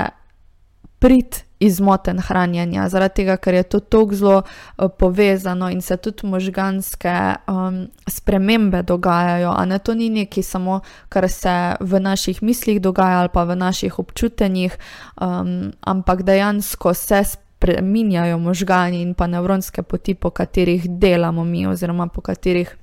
priti 0.98 1.44
iz 1.60 1.80
moten 1.80 2.18
hranjenja, 2.18 2.88
zaradi 2.88 3.14
tega, 3.22 3.36
ker 3.36 3.54
je 3.54 3.62
to 3.62 3.80
tako 3.80 4.14
zelo 4.14 4.42
uh, 4.42 4.88
povezano 4.98 5.70
in 5.70 5.80
se 5.82 5.96
tudi 5.96 6.26
možganske 6.26 7.14
um, 7.48 7.86
spremembe 8.06 8.82
dogajajo. 8.82 9.54
Ne, 9.66 9.78
to 9.78 9.94
ni 9.94 10.10
nekaj 10.10 10.42
samo, 10.42 10.80
kar 11.08 11.28
se 11.28 11.76
v 11.80 12.00
naših 12.00 12.42
mislih 12.42 12.80
dogaja 12.82 13.20
ali 13.20 13.32
pa 13.32 13.44
v 13.44 13.56
naših 13.56 13.98
občutenjih, 13.98 14.76
um, 15.20 15.72
ampak 15.80 16.22
dejansko 16.22 16.94
se 16.94 17.24
spremembe. 17.24 17.44
Preminjajo 17.64 18.38
možgani 18.38 18.98
in 19.02 19.14
pa 19.14 19.26
nevronske 19.26 19.82
poti, 19.82 20.14
po 20.14 20.30
katerih 20.30 20.84
delamo 20.98 21.44
mi, 21.44 21.66
oziroma 21.66 22.06
po 22.12 22.20
katerih 22.20 22.76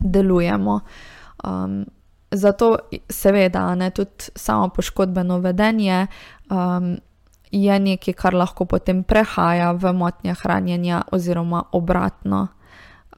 delujemo. 0.00 0.80
Um, 1.44 1.84
zato, 2.30 2.76
seveda, 3.08 3.74
ne, 3.74 3.90
tudi 3.90 4.30
samo 4.34 4.68
poškodbeno 4.68 5.38
vedenje 5.38 6.06
um, 6.50 6.96
je 7.50 7.80
nekaj, 7.80 8.14
kar 8.14 8.34
lahko 8.34 8.64
potem 8.64 9.02
prehaja 9.02 9.72
v 9.72 9.92
motnje 9.92 10.34
hranjenja, 10.42 11.02
oziroma 11.12 11.62
obratno. 11.72 12.48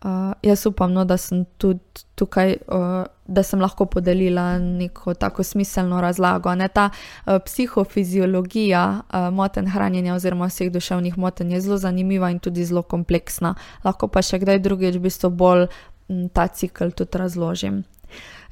Uh, 0.00 0.32
jaz 0.42 0.66
upam, 0.66 0.92
no, 0.92 1.04
da 1.04 1.16
sem 1.20 1.42
tudi 1.58 1.80
tukaj, 2.16 2.54
uh, 2.72 3.02
da 3.26 3.42
sem 3.42 3.60
lahko 3.60 3.84
podelila 3.84 4.58
neko 4.58 5.14
tako 5.14 5.42
smiselno 5.42 6.00
razlago. 6.00 6.54
Ne, 6.54 6.68
ta 6.68 6.88
uh, 6.90 7.36
psihofiziologija 7.44 8.84
uh, 9.02 9.28
moten 9.34 9.68
hranjenja 9.68 10.14
oziroma 10.14 10.48
vseh 10.48 10.72
duševnih 10.72 11.18
motenj 11.18 11.52
je 11.52 11.60
zelo 11.60 11.76
zanimiva 11.76 12.30
in 12.30 12.38
tudi 12.38 12.64
zelo 12.64 12.82
kompleksna. 12.82 13.54
Lahko 13.84 14.08
pa 14.08 14.22
še 14.24 14.40
kdaj 14.40 14.62
drugič 14.64 14.96
v 14.96 15.04
bistvu 15.04 15.30
bolj 15.30 15.66
m, 16.08 16.28
ta 16.32 16.48
cikl 16.48 16.94
tudi 16.96 17.20
razložim. 17.20 17.82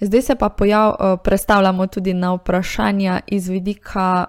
Zdaj 0.01 0.23
se 0.23 0.35
pa 0.35 0.49
pojav, 0.49 0.91
eh, 0.91 1.17
predstavljamo 1.25 1.87
tudi 1.87 2.15
na 2.15 2.35
vprašanja 2.35 3.21
iz 3.27 3.49
vidika 3.49 4.27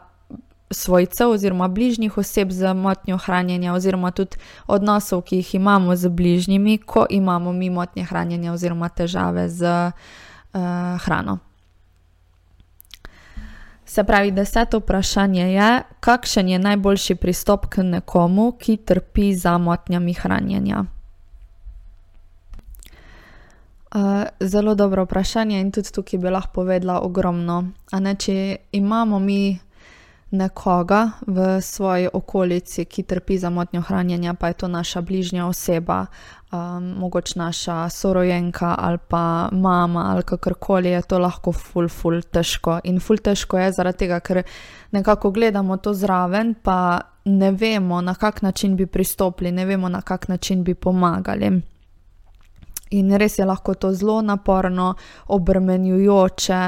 svojcev 0.71 1.29
oziroma 1.29 1.67
bližnjih 1.67 2.17
oseb 2.17 2.51
z 2.51 2.73
motnjo 2.73 3.17
hranjenja 3.17 3.73
oziroma 3.73 4.11
tudi 4.11 4.37
odnosov, 4.67 5.21
ki 5.21 5.35
jih 5.35 5.55
imamo 5.55 5.95
z 5.95 6.09
bližnjimi, 6.09 6.77
ko 6.77 7.05
imamo 7.09 7.51
mi 7.51 7.69
motnje 7.69 8.03
hranjenja 8.03 8.53
oziroma 8.53 8.89
težave 8.89 9.49
z 9.49 9.91
uh, 10.53 10.61
hrano. 10.99 11.37
Se 13.85 14.03
pravi, 14.03 14.31
deseto 14.31 14.79
vprašanje 14.79 15.53
je, 15.53 15.81
kakšen 15.99 16.49
je 16.49 16.59
najboljši 16.59 17.15
pristop 17.15 17.65
k 17.65 17.83
nekomu, 17.83 18.51
ki 18.51 18.77
trpi 18.77 19.33
za 19.33 19.57
motnjami 19.57 20.13
hranjenja. 20.13 20.83
Uh, 23.89 24.23
zelo 24.39 24.75
dobro 24.75 25.03
vprašanje 25.03 25.61
in 25.61 25.71
tudi 25.71 25.91
tukaj 25.91 26.19
bi 26.19 26.29
lahko 26.29 26.51
povedala 26.53 26.99
ogromno. 27.01 27.63
Ne, 27.91 28.15
če 28.15 28.57
imamo 28.71 29.19
mi 29.19 29.57
nekoga 30.31 31.09
v 31.27 31.61
svoji 31.61 32.09
okolici, 32.13 32.85
ki 32.85 33.03
trpi 33.03 33.37
za 33.37 33.49
motnjo 33.49 33.81
hranjenja, 33.81 34.33
pa 34.33 34.47
je 34.47 34.53
to 34.53 34.67
naša 34.67 35.01
bližnja 35.01 35.47
oseba, 35.47 36.05
um, 36.51 36.93
mogoče 37.01 37.39
naša 37.39 37.89
sorojenka 37.89 38.75
ali 38.79 38.97
pa 39.07 39.49
mama 39.51 40.11
ali 40.11 40.23
kakorkoli, 40.23 40.89
je 40.89 41.01
to 41.01 41.19
lahko 41.19 41.51
ful, 41.51 41.89
ful 41.89 42.21
težko. 42.21 42.79
In 42.83 42.99
ful 42.99 43.17
težko 43.17 43.57
je 43.57 43.71
zaradi 43.71 43.97
tega, 44.05 44.19
ker 44.19 44.43
nekako 44.91 45.31
gledamo 45.31 45.77
to 45.77 45.93
zraven, 45.93 46.53
pa 46.53 47.01
ne 47.25 47.51
vemo, 47.51 48.01
na 48.01 48.15
kak 48.15 48.41
način 48.41 48.75
bi 48.75 48.85
pristopili, 48.85 49.51
ne 49.51 49.65
vemo, 49.65 49.89
na 49.89 50.01
kak 50.01 50.27
način 50.27 50.63
bi 50.63 50.73
pomagali. 50.75 51.61
In 52.89 53.13
res 53.17 53.37
je 53.39 53.45
lahko 53.45 53.73
to 53.73 53.93
zelo 53.93 54.21
naporno, 54.21 54.93
obremenjujoče, 55.27 56.61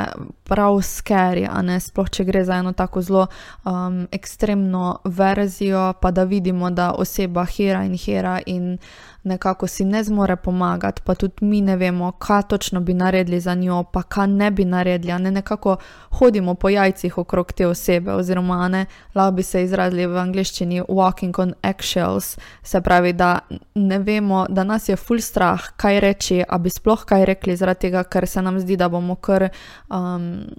prav 0.43 0.81
skeri, 0.85 1.47
a 1.49 1.61
ne 1.65 1.79
sploh, 1.79 2.09
če 2.09 2.25
gre 2.27 2.43
za 2.45 2.59
eno 2.61 2.73
tako 2.77 3.01
zelo 3.01 3.27
um, 3.65 4.03
ekstremno 4.11 4.99
verzijo, 5.05 5.93
pa 6.01 6.11
da 6.11 6.23
vidimo, 6.23 6.69
da 6.69 6.91
oseba 6.93 7.45
hira 7.45 7.83
in 7.85 7.97
hira 7.97 8.39
in 8.45 8.77
nekako 9.23 9.67
si 9.67 9.85
ne 9.85 10.03
zmore 10.03 10.35
pomagati, 10.35 11.01
pa 11.05 11.15
tudi 11.15 11.45
mi 11.45 11.61
ne 11.61 11.75
vemo, 11.77 12.11
kaj 12.11 12.41
točno 12.43 12.79
bi 12.81 12.93
naredili 12.93 13.39
za 13.39 13.55
njo, 13.55 13.83
pa 13.83 14.03
kaj 14.03 14.27
ne 14.27 14.51
bi 14.51 14.65
naredili. 14.65 15.19
Ne 15.19 15.31
nekako 15.31 15.77
hodimo 16.09 16.55
po 16.55 16.69
jajcih 16.69 17.17
okrog 17.17 17.51
te 17.51 17.67
osebe, 17.67 18.13
oziroma 18.13 18.67
ne, 18.67 18.85
lahko 19.15 19.31
bi 19.31 19.43
se 19.43 19.63
izrazili 19.63 20.05
v 20.05 20.17
angleščini 20.17 20.81
walking 20.81 21.41
on 21.41 21.53
eggshells, 21.63 22.37
se 22.63 22.81
pravi, 22.81 23.13
da 23.13 23.39
ne 23.75 23.99
vemo, 23.99 24.45
da 24.49 24.63
nas 24.63 24.89
je 24.89 24.95
full 24.95 25.21
strah, 25.21 25.71
kaj 25.77 25.99
reči, 25.99 26.41
a 26.49 26.57
bi 26.57 26.69
sploh 26.69 27.05
kaj 27.05 27.25
rekli, 27.25 27.55
zaradi 27.55 27.87
tega, 27.87 28.03
ker 28.03 28.27
se 28.27 28.41
nam 28.41 28.59
zdi, 28.59 28.77
da 28.77 28.89
bomo 28.89 29.15
kar. 29.15 29.49
Um, 29.89 30.49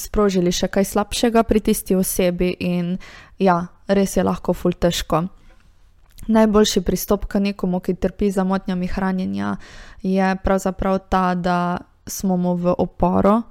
Sprožili 0.00 0.48
še 0.48 0.70
kaj 0.72 0.86
slabšega 0.88 1.42
pri 1.44 1.60
tisti 1.60 1.92
osebi, 1.92 2.54
in 2.64 2.94
ja, 3.38 3.66
res 3.84 4.16
je 4.16 4.24
lahko 4.24 4.54
ful 4.56 4.72
težko. 4.72 5.26
Najboljši 6.26 6.80
pristop 6.80 7.26
k 7.26 7.40
nekomu, 7.40 7.80
ki 7.80 7.94
trpi 7.94 8.30
za 8.30 8.44
motnjami 8.44 8.86
hranjenja, 8.86 9.56
je 10.02 10.36
pravzaprav 10.44 10.98
ta, 11.08 11.34
da 11.34 11.78
smo 12.06 12.36
mu 12.36 12.54
v 12.54 12.74
oporu, 12.78 13.42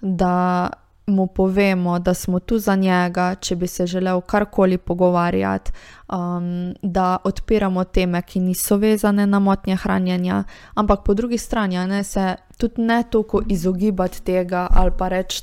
da 0.00 0.68
mu 1.06 1.26
povemo, 1.26 1.98
da 1.98 2.14
smo 2.14 2.38
tu 2.40 2.58
za 2.58 2.74
njega, 2.76 3.34
če 3.34 3.56
bi 3.56 3.66
se 3.66 3.86
želel 3.86 4.20
karkoli 4.20 4.78
pogovarjati, 4.78 5.72
um, 6.08 6.74
da 6.82 7.16
odpiramo 7.24 7.84
teme, 7.84 8.22
ki 8.22 8.40
niso 8.40 8.76
vezane 8.76 9.26
na 9.26 9.38
motnje 9.38 9.76
hranjenja, 9.76 10.44
ampak 10.74 11.04
po 11.04 11.14
drugi 11.14 11.38
strani 11.38 11.86
ne, 11.86 12.04
se 12.04 12.34
tudi 12.58 12.82
ne 12.82 13.02
toliko 13.10 13.42
izogibati 13.48 14.22
tega 14.22 14.66
ali 14.70 14.90
pa 14.98 15.08
reči, 15.08 15.42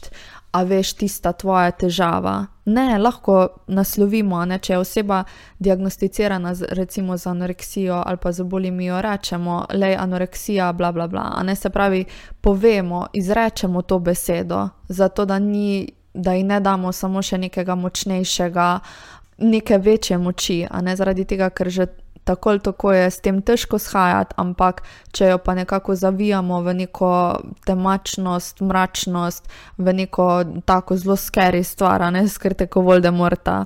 a 0.53 0.63
veš, 0.63 0.93
tista 0.93 1.31
tvoja 1.33 1.71
težava. 1.71 2.45
Ne, 2.65 2.97
lahko 2.97 3.47
naslovimo, 3.67 4.43
ne, 4.45 4.59
če 4.61 4.73
je 4.73 4.79
oseba 4.79 5.23
diagnosticirana 5.59 6.53
z, 6.55 6.69
recimo 6.77 7.17
z 7.17 7.27
anoreksijo 7.31 8.03
ali 8.05 8.21
pa 8.21 8.31
z 8.31 8.45
bolimijo, 8.45 9.01
rečemo, 9.01 9.63
le 9.73 9.95
anoreksija, 9.99 10.71
bla, 10.73 10.91
bla, 10.91 11.07
bla. 11.07 11.25
Ne, 11.43 11.55
se 11.55 11.69
pravi, 11.69 12.05
povemo, 12.41 13.07
izrečemo 13.13 13.81
to 13.81 13.99
besedo, 13.99 14.69
zato 14.87 15.25
da, 15.25 15.39
ni, 15.39 15.89
da 16.13 16.33
ji 16.33 16.43
ne 16.43 16.59
damo 16.59 16.91
samo 16.91 17.21
še 17.21 17.41
nekega 17.47 17.75
močnejšega, 17.75 18.69
neke 19.37 19.77
večje 19.77 20.17
moči, 20.17 20.61
a 20.69 20.81
ne 20.81 20.95
zaradi 20.95 21.25
tega, 21.25 21.49
ker 21.49 21.69
že 21.69 21.87
tako 22.23 22.49
ali 22.49 22.59
tako 22.59 22.93
je 22.93 23.11
s 23.11 23.19
tem 23.19 23.41
težko 23.41 23.79
shajati, 23.79 24.33
ampak 24.37 24.83
če 25.11 25.27
jo 25.33 25.37
pa 25.37 25.55
nekako 25.55 25.95
zavijamo 25.95 26.61
v 26.61 26.73
neko 26.73 27.11
temačnost, 27.65 28.61
mračnost, 28.61 29.49
v 29.77 29.93
neko 29.93 30.27
tako 30.65 30.97
zelo 30.97 31.15
skeri 31.15 31.63
stvar, 31.63 32.07
ne 32.13 32.27
skrte 32.27 32.67
kot 32.67 32.85
Voldemorta, 32.85 33.65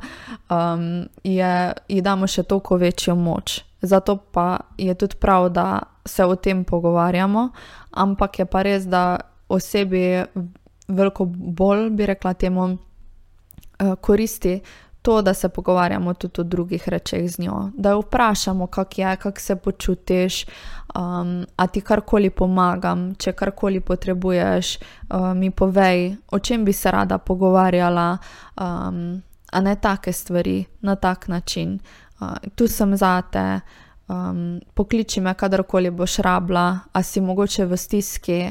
um, 0.49 1.05
je, 1.23 1.53
ji 1.87 2.01
damo 2.01 2.27
še 2.27 2.43
toliko 2.43 2.77
večjo 2.77 3.15
moč. 3.15 3.61
Zato 3.81 4.17
pa 4.17 4.59
je 4.77 4.93
tudi 4.95 5.15
prav, 5.21 5.49
da 5.49 5.83
se 6.05 6.25
o 6.25 6.35
tem 6.35 6.63
pogovarjamo, 6.65 7.49
ampak 7.91 8.39
je 8.39 8.45
pa 8.45 8.61
res, 8.65 8.87
da 8.89 9.19
osebi 9.49 10.23
veliko 10.87 11.25
bolj, 11.29 11.89
bi 11.89 12.05
rekla, 12.05 12.33
temu 12.33 12.65
uh, 12.73 13.95
koristi 14.01 14.61
to, 15.07 15.21
da 15.21 15.33
se 15.33 15.49
pogovarjamo 15.49 16.13
tudi 16.13 16.41
o 16.41 16.43
drugih 16.43 16.89
rečeh 16.89 17.29
z 17.29 17.39
njo, 17.39 17.71
da 17.73 17.89
jo 17.89 17.99
vprašamo, 17.99 18.67
kako 18.67 19.01
je, 19.01 19.15
kako 19.15 19.39
se 19.39 19.55
počutiš, 19.55 20.45
um, 20.45 21.45
a 21.55 21.67
ti 21.67 21.81
karkoli 21.81 22.29
pomagam, 22.29 23.15
če 23.15 23.31
karkoli 23.31 23.79
potrebuješ, 23.79 24.77
um, 25.09 25.37
mi 25.37 25.51
povej, 25.51 26.15
o 26.31 26.39
čem 26.39 26.65
bi 26.65 26.73
se 26.73 26.91
rada 26.91 27.17
pogovarjala, 27.17 28.17
um, 28.59 29.21
a 29.51 29.61
ne 29.61 29.75
take 29.75 30.13
stvari, 30.13 30.65
na 30.81 30.95
tak 30.95 31.27
način. 31.27 31.79
Uh, 32.19 32.35
tu 32.55 32.67
sem 32.67 32.95
zate. 32.97 33.59
Um, 34.07 34.59
pokliči 34.73 35.21
me, 35.21 35.33
kadarkoli 35.33 35.91
boš 35.91 36.17
rabila, 36.19 36.79
a 36.91 37.03
si 37.03 37.21
mogoče 37.21 37.65
v 37.65 37.77
stiski, 37.77 38.41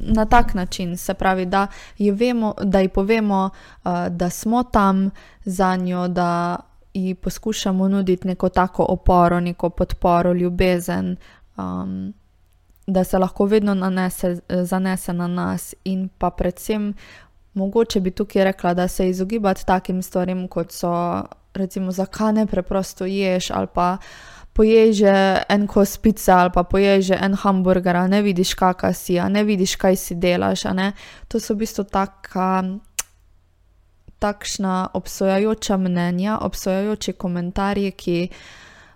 na 0.00 0.24
tak 0.24 0.54
način, 0.54 0.96
se 0.96 1.14
pravi, 1.14 1.46
da 1.46 1.66
ji, 1.98 2.10
vemo, 2.10 2.54
da 2.62 2.80
ji 2.80 2.88
povemo, 2.88 3.50
uh, 3.84 4.08
da 4.08 4.30
smo 4.30 4.62
tam 4.62 5.10
za 5.44 5.76
njo, 5.76 6.08
da 6.08 6.56
ji 6.94 7.14
poskušamo 7.14 7.88
nuditi 7.88 8.28
neko 8.28 8.48
tako 8.48 8.86
oporo, 8.88 9.40
neko 9.40 9.70
podporo, 9.70 10.32
ljubezen, 10.32 11.16
um, 11.56 12.14
da 12.86 13.04
se 13.04 13.18
lahko 13.18 13.44
vedno 13.44 13.74
nanese, 13.74 14.40
zanese 14.48 15.12
na 15.12 15.26
nas, 15.26 15.74
in 15.84 16.08
pa 16.18 16.30
predvsem, 16.30 16.94
mogoče 17.54 18.00
bi 18.00 18.10
tukaj 18.10 18.44
rekla, 18.44 18.74
da 18.74 18.88
se 18.88 19.08
izogibati 19.08 19.66
takim 19.66 20.02
stvarem, 20.02 20.48
kot 20.48 20.72
so, 20.72 21.22
recimo, 21.54 21.92
zakaj 21.92 22.32
ne 22.32 22.46
preprosto 22.46 23.06
ješ 23.06 23.50
ali 23.50 23.66
pa 23.74 23.96
pojej 24.56 25.04
že 25.04 25.12
en 25.52 25.66
kos 25.68 26.00
pice 26.00 26.32
ali 26.32 26.50
pa 26.50 26.64
pojej 26.64 27.12
že 27.12 27.16
en 27.20 27.36
hamburger, 27.36 28.08
ne 28.08 28.22
vidiš, 28.24 28.56
kakšna 28.56 28.92
si, 28.96 29.20
ne 29.20 29.44
vidiš, 29.44 29.76
kaj 29.76 29.96
si 29.96 30.14
delaš. 30.16 30.64
To 31.28 31.36
so 31.36 31.52
v 31.52 31.68
bistvu 31.68 31.84
taka, 31.84 32.64
takšna 34.18 34.96
obsojajoča 34.96 35.76
mnenja, 35.76 36.40
obsojajoči 36.40 37.12
komentarji, 37.12 37.92
ki 37.92 38.18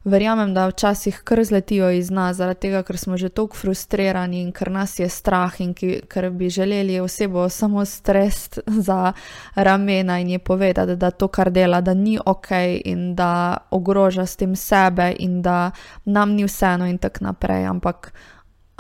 verjamem, 0.05 0.55
da 0.55 0.67
včasih 0.69 1.21
kar 1.25 1.45
zletijo 1.45 1.91
iz 1.91 2.11
nas, 2.11 2.37
zaradi 2.37 2.61
tega, 2.61 2.83
ker 2.83 2.99
smo 2.99 3.17
že 3.17 3.29
tako 3.29 3.57
frustrirani 3.57 4.41
in 4.41 4.53
ker 4.53 4.71
nas 4.71 4.99
je 4.99 5.09
strah 5.09 5.61
in 5.61 5.75
ki, 5.75 6.01
ker 6.09 6.31
bi 6.31 6.51
želeli 6.51 7.01
osebo 7.01 7.49
samo 7.49 7.85
strest 7.85 8.59
za 8.87 9.13
ramena 9.55 10.19
in 10.19 10.29
je 10.29 10.39
povedati, 10.39 10.97
da 10.97 11.11
to, 11.11 11.29
kar 11.29 11.51
dela, 11.51 11.81
da 11.81 11.95
ni 11.95 12.19
ok 12.27 12.51
in 12.85 13.15
da 13.15 13.57
ogroža 13.71 14.27
s 14.27 14.37
tem 14.37 14.57
sebe 14.57 15.15
in 15.19 15.43
da 15.43 15.71
nam 16.05 16.33
ni 16.33 16.45
vseeno 16.45 16.87
in 16.87 16.99
tako 16.99 17.25
naprej. 17.25 17.67
Ampak 17.67 18.13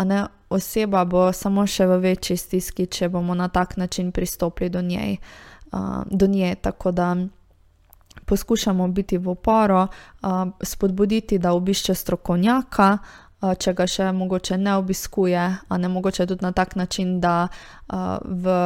ne, 0.04 0.26
oseba 0.50 1.04
bo 1.04 1.32
samo 1.32 1.66
še 1.66 1.86
v 1.86 1.98
večji 2.00 2.36
stiski, 2.36 2.86
če 2.86 3.08
bomo 3.08 3.34
na 3.34 3.48
tak 3.48 3.76
način 3.76 4.12
pristopili 4.12 4.70
do, 4.70 4.82
njej, 4.82 5.16
uh, 5.72 6.02
do 6.10 6.26
nje. 6.26 6.54
Tako 6.62 6.92
da 6.92 7.16
poskušamo 8.26 8.88
biti 8.88 9.18
v 9.18 9.28
oporo, 9.28 9.86
spodbuditi, 10.62 11.38
da 11.38 11.52
obišče 11.52 11.94
strokovnjaka, 11.94 12.98
če 13.58 13.74
ga 13.74 13.86
še 13.86 14.12
mogoče 14.12 14.58
ne 14.58 14.76
obiskuje, 14.76 15.44
a 15.68 15.78
ne 15.78 15.88
mogoče 15.88 16.26
tudi 16.26 16.44
na 16.44 16.52
tak 16.52 16.76
način, 16.76 17.20
da 17.20 17.48
v. 18.24 18.56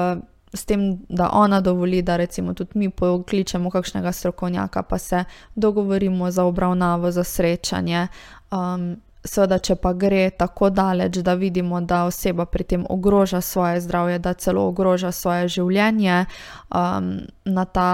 S 0.55 0.69
tem, 0.71 1.01
da 1.11 1.33
ona 1.35 1.59
dovoli, 1.61 1.99
da 2.07 2.15
recimo 2.17 2.53
tudi 2.55 2.79
mi 2.79 2.87
pokličemo 2.87 3.73
kakšnega 3.75 4.13
strokovnjaka, 4.13 4.83
pa 4.87 4.99
se 4.99 5.25
dogovorimo 5.55 6.31
za 6.31 6.45
obravnavo, 6.47 7.11
za 7.11 7.25
srečanje. 7.25 8.07
Um, 8.55 8.95
seveda, 9.25 9.59
če 9.59 9.77
pa 9.81 9.93
gre 9.97 10.29
tako 10.37 10.69
daleč, 10.71 11.19
da 11.25 11.35
vidimo, 11.35 11.81
da 11.81 12.05
oseba 12.09 12.45
pri 12.47 12.65
tem 12.65 12.85
ogroža 12.91 13.41
svoje 13.41 13.81
zdravje, 13.81 14.19
da 14.19 14.35
celo 14.35 14.67
ogroža 14.69 15.13
svoje 15.13 15.49
življenje, 15.49 16.25
um, 16.71 17.17
na 17.45 17.65
ta 17.65 17.91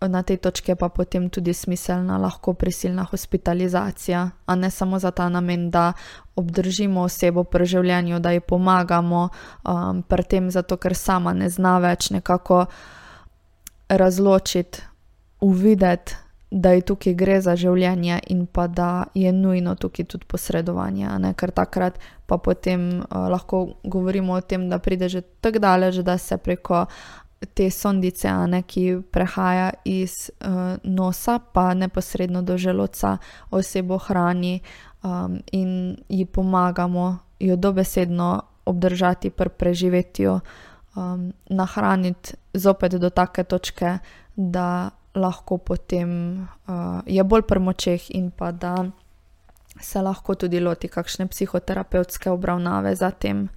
na 0.00 0.22
tej 0.22 0.36
točki 0.36 0.74
pa 0.74 0.88
potem 0.88 1.30
tudi 1.30 1.54
smiselna 1.54 2.18
lahko 2.18 2.52
prisilna 2.54 3.04
hospitalizacija, 3.04 4.30
a 4.46 4.54
ne 4.54 4.70
samo 4.70 4.98
za 4.98 5.10
ta 5.10 5.28
namen, 5.28 5.70
da 5.70 5.92
obdržimo 6.36 7.02
osebo 7.02 7.44
pri 7.44 7.66
življenju, 7.66 8.20
da 8.20 8.30
ji 8.30 8.40
pomagamo, 8.40 9.28
um, 9.64 10.02
pri 10.02 10.22
tem, 10.22 10.50
zato 10.50 10.76
ker 10.76 10.94
sama 10.94 11.32
ne 11.32 11.48
zna 11.50 11.78
več 11.78 12.10
nekako 12.10 12.66
razločiti, 13.88 14.82
uvideti, 15.40 16.16
da 16.50 16.70
je 16.70 16.80
tukaj 16.80 17.14
gre 17.14 17.40
za 17.42 17.56
življenje 17.58 18.20
in 18.30 18.46
pa 18.46 18.66
da 18.66 19.04
je 19.14 19.32
nujno 19.32 19.74
tukaj 19.74 20.04
tudi 20.04 20.28
posredovanje, 20.28 21.08
ne? 21.18 21.32
ker 21.34 21.50
takrat 21.50 21.98
pa 22.26 22.38
potem 22.38 23.00
uh, 23.00 23.26
lahko 23.32 23.80
govorimo 23.84 24.36
o 24.36 24.40
tem, 24.40 24.68
da 24.70 24.78
pride 24.78 25.08
že 25.08 25.22
tako 25.40 25.58
daleč, 25.58 26.02
da 26.06 26.18
se 26.18 26.36
preko 26.36 26.86
te 27.54 27.70
sondice, 27.70 28.30
ne, 28.48 28.62
ki 28.62 29.02
prehaja 29.12 29.70
iz 29.84 30.30
uh, 30.30 30.76
nosa, 30.82 31.38
pa 31.38 31.74
neposredno 31.74 32.42
do 32.42 32.56
želodca, 32.58 33.16
osebo 33.50 33.98
hrani 33.98 34.60
um, 35.02 35.40
in 35.52 35.96
ji 36.08 36.24
pomagamo 36.24 37.18
jo 37.40 37.56
dobesedno 37.56 38.42
obdržati 38.64 39.30
pri 39.30 39.48
preživetju, 39.48 40.40
um, 40.96 41.32
nahraniti 41.46 42.34
zopet 42.54 42.94
do 42.94 43.10
take 43.10 43.44
točke, 43.44 43.98
da 44.36 44.90
lahko 45.14 45.58
potem 45.58 46.40
uh, 46.42 47.00
je 47.06 47.24
bolj 47.24 47.42
pri 47.42 47.60
močeh 47.60 48.10
in 48.10 48.30
pa 48.30 48.52
da 48.52 48.90
se 49.80 50.02
lahko 50.02 50.34
tudi 50.34 50.60
loti 50.60 50.88
kakšne 50.88 51.26
psihoterapevtske 51.26 52.30
obravnave 52.30 52.94
za 52.94 53.10
tem. 53.10 53.38
Um, 53.38 53.48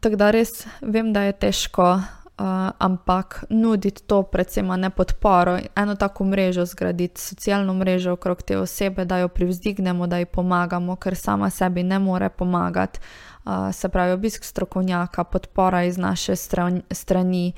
tako 0.00 0.16
da 0.16 0.30
res 0.30 0.66
vem, 0.82 1.12
da 1.12 1.22
je 1.22 1.32
težko, 1.32 1.86
uh, 1.92 2.70
ampak 2.78 3.44
nuditi 3.50 4.02
to, 4.06 4.22
predvsem 4.22 4.68
ne 4.80 4.90
podporo, 4.90 5.58
eno 5.76 5.94
tako 5.94 6.24
mrežo 6.24 6.64
zgraditi, 6.66 7.20
socialno 7.20 7.74
mrežo 7.74 8.12
okrog 8.12 8.42
te 8.42 8.58
osebe, 8.58 9.04
da 9.04 9.18
jo 9.18 9.28
privzdignemo, 9.28 10.06
da 10.06 10.18
ji 10.18 10.26
pomagamo, 10.26 10.96
ker 10.96 11.16
sama 11.16 11.50
sebi 11.50 11.82
ne 11.82 11.98
more 11.98 12.28
pomagati. 12.28 13.00
Uh, 13.44 13.72
se 13.72 13.88
pravi, 13.88 14.12
obisk 14.12 14.44
strokovnjaka, 14.44 15.24
podpora 15.24 15.82
iz 15.84 15.98
naše 15.98 16.36
strani, 16.36 17.52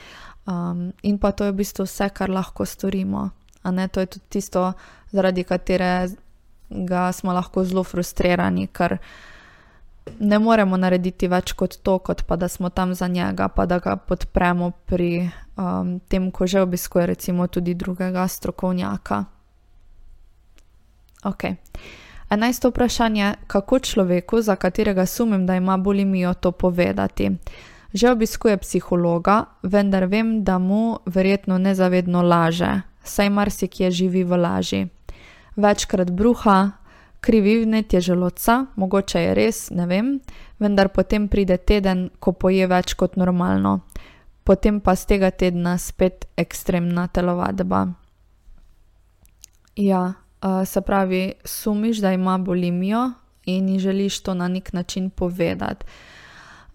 um, 0.46 0.92
in 1.02 1.18
pa 1.18 1.32
to 1.32 1.44
je 1.44 1.52
v 1.52 1.56
bistvu 1.56 1.84
vse, 1.84 2.08
kar 2.08 2.30
lahko 2.30 2.64
storimo. 2.64 3.30
Ne, 3.64 3.88
to 3.88 4.00
je 4.00 4.06
tudi 4.06 4.24
tisto, 4.28 4.72
zaradi 5.12 5.44
katere 5.44 6.08
ga 6.68 7.12
smo 7.12 7.32
lahko 7.32 7.64
zelo 7.64 7.84
frustrirani, 7.84 8.66
ker 8.66 8.98
ne 10.18 10.38
moremo 10.38 10.76
narediti 10.76 11.28
več 11.28 11.52
kot 11.52 11.78
to, 11.82 11.98
kot 11.98 12.22
pa 12.26 12.36
da 12.36 12.48
smo 12.48 12.68
tam 12.70 12.94
za 12.94 13.08
njega, 13.08 13.48
pa 13.48 13.66
da 13.66 13.78
ga 13.78 13.96
podpremo 13.96 14.70
pri 14.86 15.30
um, 15.56 16.00
tem, 16.08 16.30
ko 16.30 16.46
že 16.46 16.62
obiskuje 16.62 17.06
recimo 17.06 17.46
tudi 17.46 17.74
drugega 17.74 18.28
strokovnjaka. 18.28 19.24
Ok. 21.24 21.44
Enajsto 22.30 22.68
vprašanje, 22.68 23.34
kako 23.46 23.78
človeku, 23.78 24.40
za 24.40 24.56
katerega 24.56 25.06
sumim, 25.06 25.46
da 25.46 25.56
ima 25.56 25.76
bulimijo, 25.76 26.34
to 26.34 26.52
povedati. 26.52 27.30
Že 27.92 28.10
obiskuje 28.10 28.56
psihologa, 28.56 29.44
vendar 29.62 30.04
vem, 30.04 30.44
da 30.44 30.58
mu 30.58 30.98
verjetno 31.06 31.58
nezavedno 31.58 32.22
laže, 32.22 32.80
saj 33.04 33.30
marsikje 33.30 33.90
živi 33.90 34.24
v 34.24 34.36
laži. 34.36 34.86
Večkrat 35.56 36.10
bruha, 36.10 36.70
krivi 37.24 37.62
vnetje 37.64 38.00
želodca, 38.00 38.66
mogoče 38.76 39.20
je 39.20 39.34
res, 39.34 39.70
ne 39.70 39.86
vem, 39.88 40.18
vendar 40.60 40.90
potem 40.92 41.28
pride 41.28 41.56
teden, 41.56 42.10
ko 42.20 42.34
poje 42.36 42.66
več 42.68 42.92
kot 43.00 43.16
normalno. 43.16 43.78
Potem 44.44 44.82
pa 44.84 44.92
z 44.92 45.14
tega 45.14 45.30
tedna 45.32 45.78
spet 45.80 46.28
ekstremna 46.36 47.06
telovadba. 47.08 47.86
Ja, 49.80 50.02
se 50.68 50.80
pravi, 50.84 51.22
sumiš, 51.44 52.04
da 52.04 52.12
ima 52.12 52.36
bulimijo 52.38 53.06
in 53.48 53.68
ji 53.68 53.78
želiš 53.78 54.20
to 54.20 54.34
na 54.34 54.48
nek 54.48 54.72
način 54.72 55.10
povedati. 55.10 55.86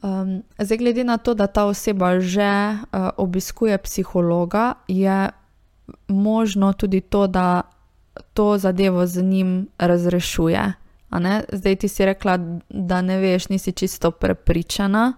Um, 0.02 0.44
zdaj, 0.58 0.78
glede 0.78 1.04
na 1.04 1.18
to, 1.18 1.34
da 1.34 1.48
ta 1.48 1.66
oseba 1.66 2.20
že 2.20 2.50
uh, 2.50 3.10
obiskuje 3.18 3.78
psihologa, 3.78 4.74
je 4.88 5.30
možno 6.08 6.74
tudi 6.74 7.02
to, 7.02 7.28
da 7.28 7.62
to 8.34 8.58
zadevo 8.58 9.06
z 9.06 9.24
njim 9.24 9.68
razrešuje. 9.78 10.74
Zdaj 11.52 11.76
ti 11.76 11.88
si 11.88 12.06
rekla, 12.06 12.38
da 12.70 13.02
ne 13.02 13.18
veš, 13.18 13.50
nisi 13.50 13.72
čisto 13.72 14.12
prepričana, 14.12 15.14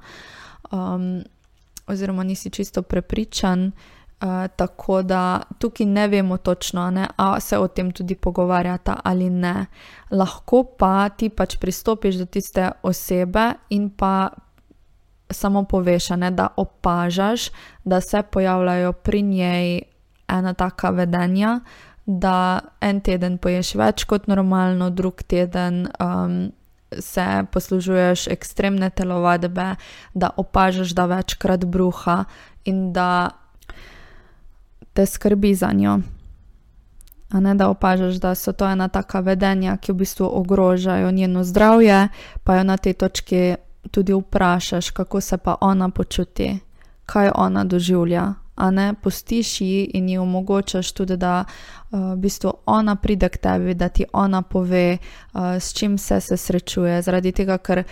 um, 0.72 1.24
oziroma 1.88 2.24
nisi 2.24 2.50
čisto 2.50 2.82
prepričan. 2.82 3.72
Uh, 4.22 4.48
tako 4.56 5.02
da 5.02 5.42
tukaj 5.60 5.86
ne 5.86 6.08
vemo 6.08 6.38
točno, 6.38 6.92
ne, 6.92 7.08
a 7.16 7.40
se 7.40 7.58
o 7.58 7.68
tem 7.68 7.92
tudi 7.92 8.16
pogovarjata 8.16 9.00
ali 9.04 9.30
ne. 9.30 9.66
Lahko 10.12 10.64
pa 10.64 11.10
ti 11.10 11.30
pač 11.30 11.58
pristopiš 11.58 12.16
do 12.16 12.26
tiste 12.26 12.72
osebe 12.84 13.54
in 13.70 13.90
pa 13.90 14.30
samo 15.30 15.64
poveš, 15.64 16.10
ne, 16.10 16.32
da 16.32 16.48
opažaš, 16.58 17.50
da 17.84 18.02
se 18.02 18.24
pojavljajo 18.32 18.94
pri 18.94 19.22
njej 19.22 19.82
ena 20.28 20.54
taka 20.54 20.90
vedenja, 20.90 21.60
da 22.06 22.60
en 22.82 23.02
teden 23.02 23.38
poješ 23.38 23.76
več 23.76 24.04
kot 24.10 24.28
normalno, 24.28 24.90
drug 24.90 25.24
teden 25.24 25.86
um, 26.00 26.52
se 27.00 27.26
poslužuješ 27.52 28.28
ekstremne 28.28 28.90
telovadbe, 28.90 29.76
da 30.14 30.30
opažaš, 30.38 30.96
da 30.98 31.06
večkrat 31.06 31.66
bruha 31.66 32.24
in 32.66 32.94
da 32.94 33.30
te 34.94 35.06
skrbi 35.06 35.56
za 35.56 35.72
njo. 35.72 36.00
A 37.32 37.40
ne 37.40 37.56
da 37.56 37.70
opažaš, 37.70 38.16
da 38.16 38.36
so 38.36 38.52
to 38.52 38.68
ena 38.68 38.88
taka 38.88 39.20
vedenja, 39.20 39.78
ki 39.78 39.92
v 39.92 39.96
bistvu 40.04 40.28
ogrožajo 40.34 41.12
njeno 41.12 41.44
zdravje, 41.44 42.08
pa 42.44 42.56
jo 42.56 42.64
na 42.64 42.78
tej 42.78 42.94
točki 42.94 43.56
tudi 43.92 44.14
vprašaš, 44.14 44.92
kako 44.92 45.22
se 45.22 45.38
pa 45.38 45.56
ona 45.62 45.90
počuti, 45.90 46.60
kaj 47.06 47.32
ona 47.36 47.64
doživlja. 47.64 48.34
A 48.56 48.72
ne 48.72 48.94
pustiš 48.94 49.62
ji 49.62 49.84
in 49.94 50.10
ji 50.10 50.18
omogočaš 50.18 50.92
tudi, 50.92 51.18
da 51.18 51.44
uh, 51.46 52.00
v 52.14 52.18
bistvu 52.18 52.54
ona 52.66 52.96
pride 52.96 53.30
k 53.30 53.38
tebi, 53.38 53.74
da 53.74 53.90
ti 53.90 54.06
ona 54.14 54.42
pove, 54.42 54.98
uh, 55.34 55.42
s 55.60 55.74
čim 55.74 55.98
se, 55.98 56.22
se 56.22 56.38
srečuje. 56.38 57.02
Zaradi 57.02 57.32
tega, 57.32 57.58
ker 57.58 57.84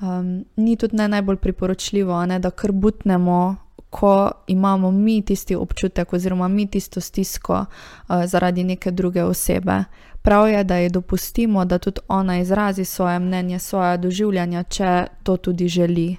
um, 0.00 0.44
ni 0.56 0.76
tudi 0.76 0.96
ne 0.96 1.08
najbolj 1.08 1.36
priporočljivo, 1.36 2.26
ne, 2.26 2.38
da 2.38 2.50
kar 2.50 2.72
butnemo 2.72 3.56
ko 3.90 4.30
imamo 4.46 4.90
mi 4.90 5.22
tisti 5.22 5.54
občutek, 5.56 6.12
oziroma 6.12 6.48
mi 6.48 6.66
tisto 6.66 7.00
stisko 7.00 7.54
uh, 7.54 8.24
zaradi 8.24 8.64
neke 8.64 8.90
druge 8.90 9.24
osebe. 9.24 9.84
Prav 10.22 10.48
je, 10.48 10.64
da 10.64 10.76
ji 10.76 10.90
dopustimo, 10.90 11.64
da 11.64 11.78
tudi 11.78 12.00
ona 12.08 12.38
izrazi 12.38 12.84
svoje 12.84 13.18
mnenje, 13.18 13.58
svoje 13.58 13.98
doživljanja, 13.98 14.62
če 14.62 15.06
to 15.22 15.36
tudi 15.36 15.68
želi. 15.68 16.16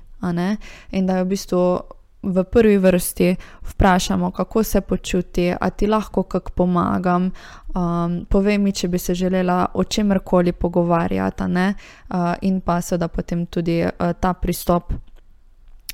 In 0.91 1.06
da 1.08 1.17
jo 1.17 1.23
v 1.23 1.28
bistvu 1.28 1.80
v 2.23 2.43
prvi 2.43 2.77
vrsti 2.77 3.36
vprašamo, 3.62 4.32
kako 4.32 4.63
se 4.63 4.82
počuti, 4.82 5.53
a 5.62 5.69
ti 5.69 5.88
lahko 5.88 6.23
kako 6.23 6.51
pomagam. 6.51 7.32
Um, 7.75 8.25
povej 8.30 8.58
mi, 8.58 8.71
če 8.71 8.88
bi 8.88 8.97
se 8.99 9.13
želela 9.13 9.65
o 9.73 9.84
čemkoli 9.84 10.51
pogovarjati, 10.51 11.43
uh, 11.43 12.34
in 12.41 12.62
pa 12.62 12.82
seveda 12.82 13.08
potem 13.08 13.45
tudi 13.45 13.84
uh, 13.84 14.13
ta 14.19 14.34
pristop 14.34 14.93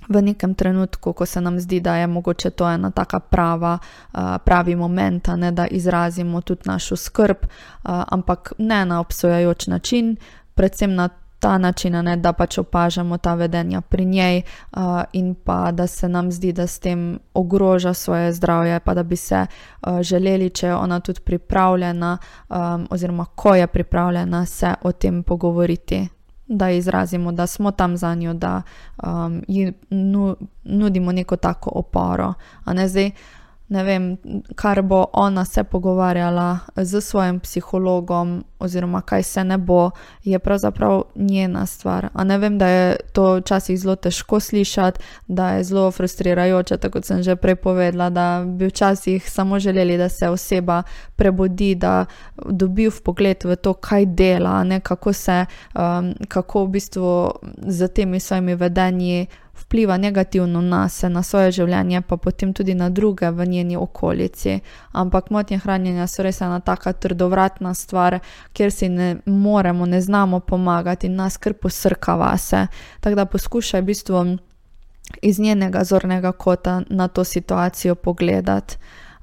v 0.09 0.21
nekem 0.21 0.53
trenutku, 0.55 1.13
ko 1.13 1.25
se 1.25 1.41
nam 1.41 1.59
zdi, 1.59 1.79
da 1.79 1.95
je 1.95 2.07
mogoče 2.07 2.49
to 2.49 2.69
ena 2.69 2.91
taka 2.91 3.19
prava, 3.19 3.77
uh, 4.13 4.37
pravi 4.45 4.75
moment, 4.75 5.27
ne, 5.27 5.51
da 5.51 5.67
izrazimo 5.67 6.41
tudi 6.41 6.61
našo 6.65 6.95
skrb, 6.95 7.37
uh, 7.43 8.03
ampak 8.07 8.53
ne 8.57 8.85
na 8.85 8.99
obsojajoč 8.99 9.67
način, 9.67 10.15
predvsem 10.55 10.95
na 10.95 11.09
ta 11.43 11.57
način, 11.57 11.93
ne, 11.93 12.15
da 12.17 12.31
pač 12.33 12.57
opažamo 12.57 13.17
ta 13.17 13.33
vedenja 13.33 13.81
pri 13.81 14.05
njej 14.05 14.41
uh, 14.41 14.79
in 15.13 15.35
pa 15.35 15.71
da 15.71 15.87
se 15.87 16.09
nam 16.09 16.31
zdi, 16.31 16.53
da 16.53 16.67
s 16.67 16.79
tem 16.79 17.19
ogroža 17.33 17.93
svoje 17.93 18.31
zdravje, 18.33 18.79
pa 18.79 18.93
da 18.93 19.03
bi 19.03 19.15
se 19.15 19.45
uh, 19.45 20.01
želeli, 20.01 20.49
če 20.49 20.67
je 20.67 20.75
ona 20.75 20.99
tudi 20.99 21.19
pripravljena, 21.19 22.17
um, 22.49 22.87
oziroma 22.89 23.25
ko 23.25 23.55
je 23.55 23.67
pripravljena, 23.67 24.45
se 24.45 24.73
o 24.81 24.91
tem 24.91 25.23
pogovoriti 25.23 26.07
da 26.47 26.69
izrazimo, 26.69 27.31
da 27.31 27.47
smo 27.47 27.71
tam 27.71 27.97
za 27.97 28.15
njo, 28.15 28.33
da 28.33 28.61
um, 29.03 29.41
ji 29.47 29.73
nudimo 30.63 31.11
neko 31.11 31.35
tako 31.35 31.71
oporo. 31.75 32.33
Ne, 32.65 32.87
zdaj, 32.87 33.11
ne 33.73 33.83
vem, 33.83 34.17
kar 34.55 34.81
bo 34.81 35.05
ona 35.13 35.45
se 35.45 35.63
pogovarjala 35.63 36.59
z 36.75 37.01
svojim 37.01 37.39
psihologom, 37.39 38.43
oziroma 38.59 39.01
kaj 39.01 39.23
se 39.23 39.43
ne 39.43 39.57
bo, 39.57 39.91
je 40.23 40.39
pravzaprav 40.39 41.01
njena 41.15 41.65
stvar. 41.65 42.09
A 42.13 42.23
ne 42.23 42.37
vem, 42.37 42.57
da 42.57 42.67
je 42.67 42.97
to 43.13 43.35
včasih 43.35 43.79
zelo 43.79 43.95
težko 43.95 44.39
slišati, 44.39 45.01
da 45.27 45.49
je 45.49 45.63
zelo 45.63 45.91
frustrirajoče, 45.91 46.77
tako 46.77 46.99
kot 46.99 47.05
sem 47.05 47.23
že 47.23 47.35
prej 47.35 47.55
povedala, 47.55 48.09
da 48.09 48.43
bi 48.45 48.69
včasih 48.69 49.29
samo 49.29 49.59
želeli, 49.59 49.97
da 49.97 50.09
se 50.09 50.29
oseba 50.29 50.83
prebudi, 51.15 51.75
da 51.75 52.05
dobi 52.45 52.87
v 52.89 53.01
pogled 53.01 53.43
v 53.43 53.55
to, 53.55 53.73
kaj 53.73 54.05
dela, 54.05 54.63
ne, 54.63 54.79
kako 54.79 55.13
se, 55.13 55.45
um, 55.73 56.13
kako 56.27 56.65
v 56.65 56.67
bistvu 56.67 57.31
z 57.57 57.87
temi 57.87 58.19
svojimi 58.19 58.55
vedenji 58.55 59.27
vpliva 59.53 59.97
negativno 59.97 60.61
na 60.61 60.89
se, 60.89 61.09
na 61.09 61.23
svoje 61.23 61.51
življenje, 61.51 62.01
pa 62.01 62.17
potem 62.17 62.53
tudi 62.53 62.73
na 62.73 62.89
druge 62.89 63.29
v 63.31 63.45
njeni 63.45 63.77
okolici. 63.77 64.59
Ampak 64.91 65.29
motnje 65.29 65.57
hranjenja 65.57 66.07
so 66.07 66.23
res 66.23 66.41
ena 66.41 66.59
taka 66.59 66.93
trdovratna 66.93 67.73
stvar, 67.73 68.19
kjer 68.53 68.71
si 68.71 68.89
ne 68.89 69.15
moremo, 69.25 69.85
ne 69.85 70.01
znamo 70.01 70.39
pomagati 70.39 71.07
in 71.07 71.15
nas 71.15 71.37
kar 71.37 71.53
posrka 71.53 72.15
vase. 72.15 72.67
Tako 72.99 73.15
da 73.15 73.25
poskušaj 73.25 73.81
v 73.81 73.85
bistvu 73.85 74.25
iz 75.21 75.39
njenega 75.39 75.83
zornega 75.83 76.31
kota 76.31 76.81
na 76.89 77.07
to 77.07 77.23
situacijo 77.23 77.95
pogledati 77.95 78.77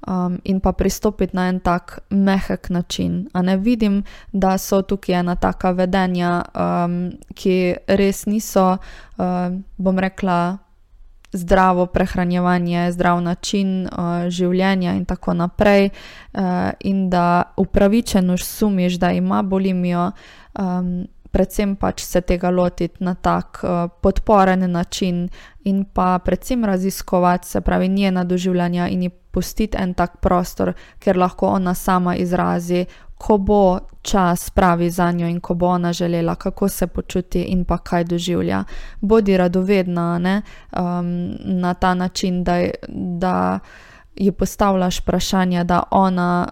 um, 0.07 0.39
in 0.45 0.61
pa 0.61 0.73
pristopiti 0.73 1.37
na 1.37 1.49
en 1.49 1.61
tak 1.61 1.99
mehek 2.11 2.71
način. 2.71 3.29
A 3.33 3.43
ne 3.43 3.57
vidim, 3.57 4.03
da 4.33 4.59
so 4.59 4.83
tukaj 4.83 5.21
ena 5.21 5.35
taka 5.35 5.71
vedenja, 5.71 6.43
um, 6.55 7.13
ki 7.35 7.75
res 7.87 8.27
niso, 8.27 8.77
um, 9.19 9.63
bom 9.77 9.99
rekla, 9.99 10.59
zdravo 11.33 11.87
prehranjevanje, 11.87 12.93
zdrav 12.93 13.21
način 13.23 13.87
uh, 13.87 14.27
življenja 14.29 14.97
in 14.99 15.05
tako 15.05 15.35
naprej, 15.35 15.91
uh, 16.35 16.71
in 16.81 17.09
da 17.11 17.43
upravičeno 17.57 18.37
sumiš, 18.39 18.99
da 18.99 19.13
ima 19.13 19.43
bolimijo. 19.43 20.11
Um, 20.59 21.07
predvsem 21.31 21.77
pač 21.79 22.03
se 22.03 22.21
tega 22.27 22.51
lotiti 22.51 23.05
na 23.05 23.15
tak 23.15 23.61
uh, 23.63 23.87
podporen 24.03 24.71
način 24.71 25.29
in 25.65 25.85
pa 25.85 26.19
predvsem 26.19 26.65
raziskovati, 26.65 27.49
se 27.49 27.61
pravi, 27.61 27.89
njena 27.89 28.25
doživljanja 28.25 28.89
in 28.89 29.03
ji 29.03 29.11
pustiti 29.31 29.79
en 29.79 29.95
tak 29.95 30.17
prostor, 30.21 30.73
ker 30.99 31.17
lahko 31.17 31.47
ona 31.47 31.75
sama 31.75 32.17
izrazi, 32.17 32.87
ko 33.19 33.39
bo 33.39 33.79
čas 34.03 34.51
pravi 34.51 34.91
za 34.91 35.13
njo 35.13 35.27
in 35.27 35.41
ko 35.41 35.55
bo 35.55 35.67
ona 35.67 35.93
želela, 35.93 36.35
kako 36.35 36.69
se 36.69 36.87
počuti 36.87 37.43
in 37.43 37.65
pa 37.65 37.79
kaj 37.79 38.05
doživlja. 38.05 38.65
Bodi 39.01 39.37
radovedna 39.37 40.21
um, 40.73 41.37
na 41.41 41.75
ta 41.75 41.95
način, 41.95 42.45
da, 42.45 42.65
da 42.89 43.59
ji 44.17 44.33
postavljaš 44.33 45.01
vprašanje, 45.01 45.65
da 45.65 45.83
ona 45.91 46.49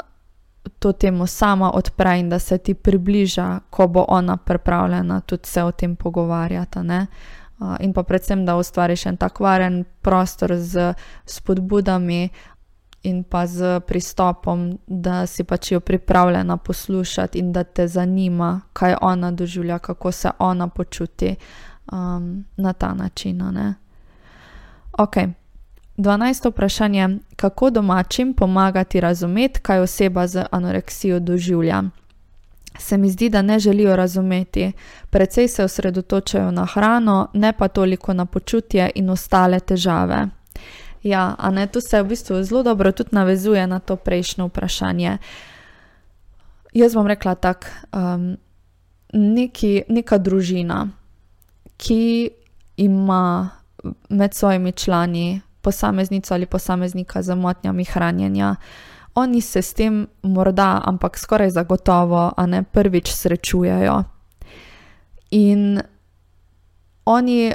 to 0.79 0.93
temu 0.93 1.27
sama 1.27 1.71
odpre 1.75 2.19
in 2.19 2.29
da 2.29 2.39
se 2.39 2.59
ti 2.59 2.75
približa, 2.75 3.61
ko 3.71 3.87
bo 3.87 4.05
ona 4.09 4.37
pripravljena 4.37 5.21
tudi 5.21 5.47
se 5.47 5.63
o 5.63 5.73
tem 5.73 5.97
pogovarjati. 5.97 6.79
Uh, 6.79 7.77
in 7.81 7.93
pa 7.93 8.03
predvsem, 8.03 8.47
da 8.47 8.57
ustvariš 8.57 9.07
en 9.07 9.17
tak 9.17 9.41
varen 9.41 9.85
prostor 10.03 10.57
z 10.57 10.95
spodbudami, 11.27 12.29
in 13.03 13.23
pa 13.25 13.47
z 13.47 13.81
pristopom, 13.81 14.79
da 14.87 15.27
si 15.27 15.45
pač 15.45 15.73
jo 15.73 15.81
pripravljena 15.81 16.57
poslušati 16.57 17.39
in 17.39 17.53
da 17.53 17.65
te 17.65 17.89
zanima, 17.89 18.61
kaj 18.73 18.95
ona 19.01 19.31
doživlja, 19.31 19.79
kako 19.79 20.13
se 20.13 20.31
ona 20.39 20.69
počuti 20.69 21.37
um, 21.93 22.45
na 22.57 22.73
ta 22.73 22.95
način. 22.95 23.37
Ne? 23.37 23.75
Ok. 24.99 25.17
12. 25.97 26.51
vprašanje: 26.51 27.09
kako 27.37 27.71
domačim 27.71 28.35
pomagati 28.35 29.01
razumeti, 29.01 29.61
kaj 29.61 29.81
oseba 29.81 30.27
z 30.27 30.45
anoreksijo 30.51 31.21
doživlja? 31.21 31.83
Se 32.79 32.99
mi 32.99 33.11
zdi, 33.11 33.29
da 33.29 33.43
ne 33.43 33.59
želijo 33.59 33.97
razumeti, 33.97 34.73
predvsej 35.11 35.49
se 35.49 35.65
osredotočajo 35.65 36.51
na 36.51 36.67
hrano, 36.67 37.29
ne 37.33 37.53
pa 37.53 37.69
toliko 37.69 38.15
na 38.15 38.27
počutje 38.27 38.91
in 38.95 39.11
ostale 39.11 39.61
težave. 39.61 40.29
Ja, 41.03 41.35
a 41.39 41.51
ne, 41.51 41.67
tu 41.67 41.81
se 41.81 42.03
v 42.03 42.09
bistvu 42.09 42.43
zelo 42.43 42.63
dobro 42.63 42.93
tudi 42.93 43.11
navezuje 43.13 43.67
na 43.67 43.79
to 43.79 43.97
prejšnjo 43.97 44.47
vprašanje. 44.47 45.19
Jaz 46.75 46.95
bom 46.95 47.07
rekla 47.07 47.35
tako, 47.35 47.67
um, 47.93 48.37
neki, 49.13 49.83
neka 49.89 50.19
družina, 50.19 50.89
ki 51.77 52.31
ima 52.77 53.51
med 54.09 54.35
svojimi 54.35 54.73
člani 54.73 55.41
posameznico 55.63 56.35
ali 56.35 56.47
posameznika 56.47 57.23
z 57.23 57.35
motnjami 57.35 57.85
hranjenja, 57.85 58.57
oni 59.15 59.41
se 59.41 59.63
s 59.63 59.75
tem 59.75 60.07
morda, 60.23 60.83
ampak 60.85 61.19
skoraj 61.19 61.51
zagotovo, 61.51 62.33
a 62.37 62.47
ne 62.47 62.63
prvič 62.63 63.11
srečujejo. 63.13 64.05
In 65.31 65.81
oni 67.05 67.53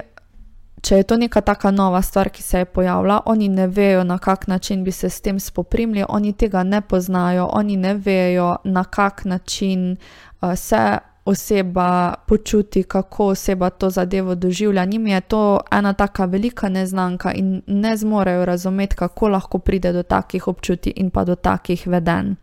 če 0.83 0.97
je 0.99 1.03
to 1.07 1.17
neka 1.17 1.41
taka 1.41 1.71
nova 1.71 2.01
stvar, 2.01 2.29
ki 2.29 2.43
se 2.43 2.57
je 2.57 2.65
pojavila, 2.65 3.21
oni 3.25 3.47
ne 3.49 3.67
vejo, 3.67 4.03
na 4.03 4.17
kak 4.17 4.47
način 4.47 4.83
bi 4.83 4.91
se 4.91 5.09
s 5.09 5.21
tem 5.21 5.39
spoprimili, 5.39 6.03
oni 6.09 6.33
tega 6.33 6.63
ne 6.63 6.81
poznajo, 6.81 7.47
oni 7.51 7.77
ne 7.77 7.93
vejo, 7.93 8.55
na 8.63 8.83
kak 8.83 9.25
način 9.25 9.95
uh, 10.41 10.55
se 10.55 10.97
oseba 11.25 12.13
počuti, 12.27 12.83
kako 12.83 13.27
oseba 13.27 13.69
to 13.69 13.89
zadevo 13.89 14.35
doživlja. 14.35 14.85
Njim 14.85 15.07
je 15.07 15.21
to 15.21 15.59
ena 15.71 15.93
taka 15.93 16.25
velika 16.25 16.69
neznanka 16.69 17.31
in 17.31 17.61
ne 17.67 17.97
zmorejo 17.97 18.45
razumeti, 18.45 18.95
kako 18.95 19.27
lahko 19.27 19.59
pride 19.59 19.93
do 19.93 20.03
takih 20.03 20.47
občutij 20.47 20.93
in 20.95 21.09
pa 21.09 21.23
do 21.23 21.35
takih 21.35 21.87
vedenj. 21.87 22.35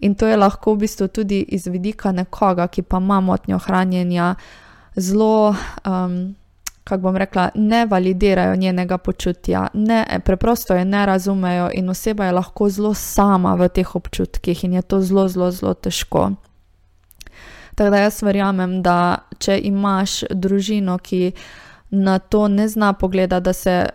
In 0.00 0.14
to 0.14 0.26
je 0.26 0.36
lahko 0.36 0.74
v 0.74 0.78
bistvu 0.78 1.08
tudi 1.08 1.44
iz 1.48 1.66
vidika 1.66 2.12
nekoga, 2.12 2.66
ki 2.66 2.82
pa 2.82 2.98
ima 2.98 3.20
motnjo 3.20 3.58
hranjenja, 3.58 4.34
zelo. 4.96 5.54
Um, 5.86 6.34
kako 6.84 7.02
bom 7.02 7.16
rekla, 7.16 7.48
ne 7.54 7.86
validirajo 7.86 8.56
njenega 8.56 8.98
počutja, 8.98 9.66
ne, 9.74 10.20
preprosto 10.24 10.74
je 10.74 10.84
ne 10.84 11.06
razumejo 11.06 11.70
in 11.74 11.88
oseba 11.88 12.24
je 12.24 12.32
lahko 12.32 12.68
zelo 12.68 12.94
sama 12.94 13.54
v 13.54 13.68
teh 13.68 13.96
občutkih 13.96 14.64
in 14.64 14.72
je 14.72 14.82
to 14.82 15.00
zelo, 15.00 15.28
zelo, 15.28 15.50
zelo 15.50 15.74
težko. 15.74 16.30
Tako 17.74 17.90
da 17.90 17.96
jaz 17.96 18.22
verjamem, 18.22 18.82
da 18.82 19.16
če 19.38 19.58
imaš 19.64 20.22
družino, 20.30 20.98
ki 20.98 21.32
na 21.90 22.18
to 22.18 22.48
ne 22.48 22.68
zna 22.68 22.92
pogledati, 22.92 23.44
da 23.44 23.52
se 23.52 23.86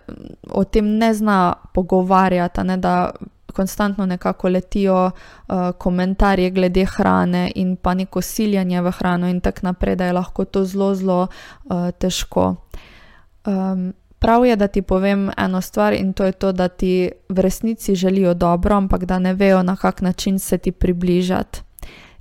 o 0.49 0.63
tem 0.63 0.97
ne 0.97 1.13
zna 1.13 1.54
pogovarjati, 1.73 2.63
ne, 2.63 2.78
da 2.78 3.12
konstantno 3.51 4.05
nekako 4.05 4.49
letijo 4.49 5.05
uh, 5.05 5.55
komentarje 5.77 6.49
glede 6.49 6.85
hrane 6.85 7.51
in 7.55 7.75
pa 7.75 7.93
neko 7.93 8.21
siljanje 8.21 8.81
v 8.81 8.91
hrano 8.91 9.27
in 9.29 9.41
tako 9.41 9.59
naprej, 9.63 9.95
da 9.95 10.05
je 10.05 10.13
lahko 10.13 10.45
to 10.45 10.65
zelo, 10.65 10.95
zelo 10.95 11.27
uh, 11.27 11.91
težko. 11.91 12.55
Um, 13.45 13.93
prav 14.19 14.45
je, 14.45 14.55
da 14.55 14.67
ti 14.67 14.81
povem 14.81 15.31
eno 15.38 15.62
stvar 15.62 15.93
in 15.93 16.13
to 16.13 16.25
je 16.25 16.31
to, 16.31 16.51
da 16.51 16.67
ti 16.67 17.12
v 17.29 17.39
resnici 17.39 17.95
želijo 17.95 18.33
dobro, 18.33 18.75
ampak 18.75 19.05
da 19.05 19.19
ne 19.19 19.33
vejo, 19.33 19.63
na 19.63 19.75
kak 19.75 20.01
način 20.01 20.39
se 20.39 20.57
ti 20.57 20.71
približati. 20.71 21.62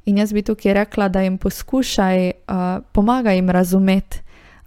In 0.04 0.18
jaz 0.18 0.32
bi 0.32 0.42
tukaj 0.42 0.74
rekla, 0.74 1.08
da 1.08 1.20
jim 1.20 1.38
poskušaj, 1.38 2.30
uh, 2.30 2.84
pomagaj 2.92 3.36
jim 3.36 3.50
razumeti. 3.50 4.22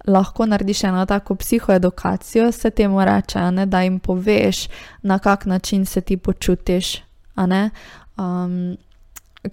Lahko 0.07 0.45
narediš 0.45 0.83
eno 0.83 1.05
tako 1.05 1.35
psihoedukacijo, 1.35 2.51
se 2.51 2.69
temu 2.69 3.05
reče, 3.05 3.51
ne, 3.51 3.65
da 3.65 3.81
jim 3.81 3.99
poveš, 3.99 4.67
na 5.01 5.19
kak 5.19 5.45
način 5.45 5.85
se 5.85 6.01
ti 6.01 6.17
počutiš. 6.17 7.03
Um, 8.17 8.77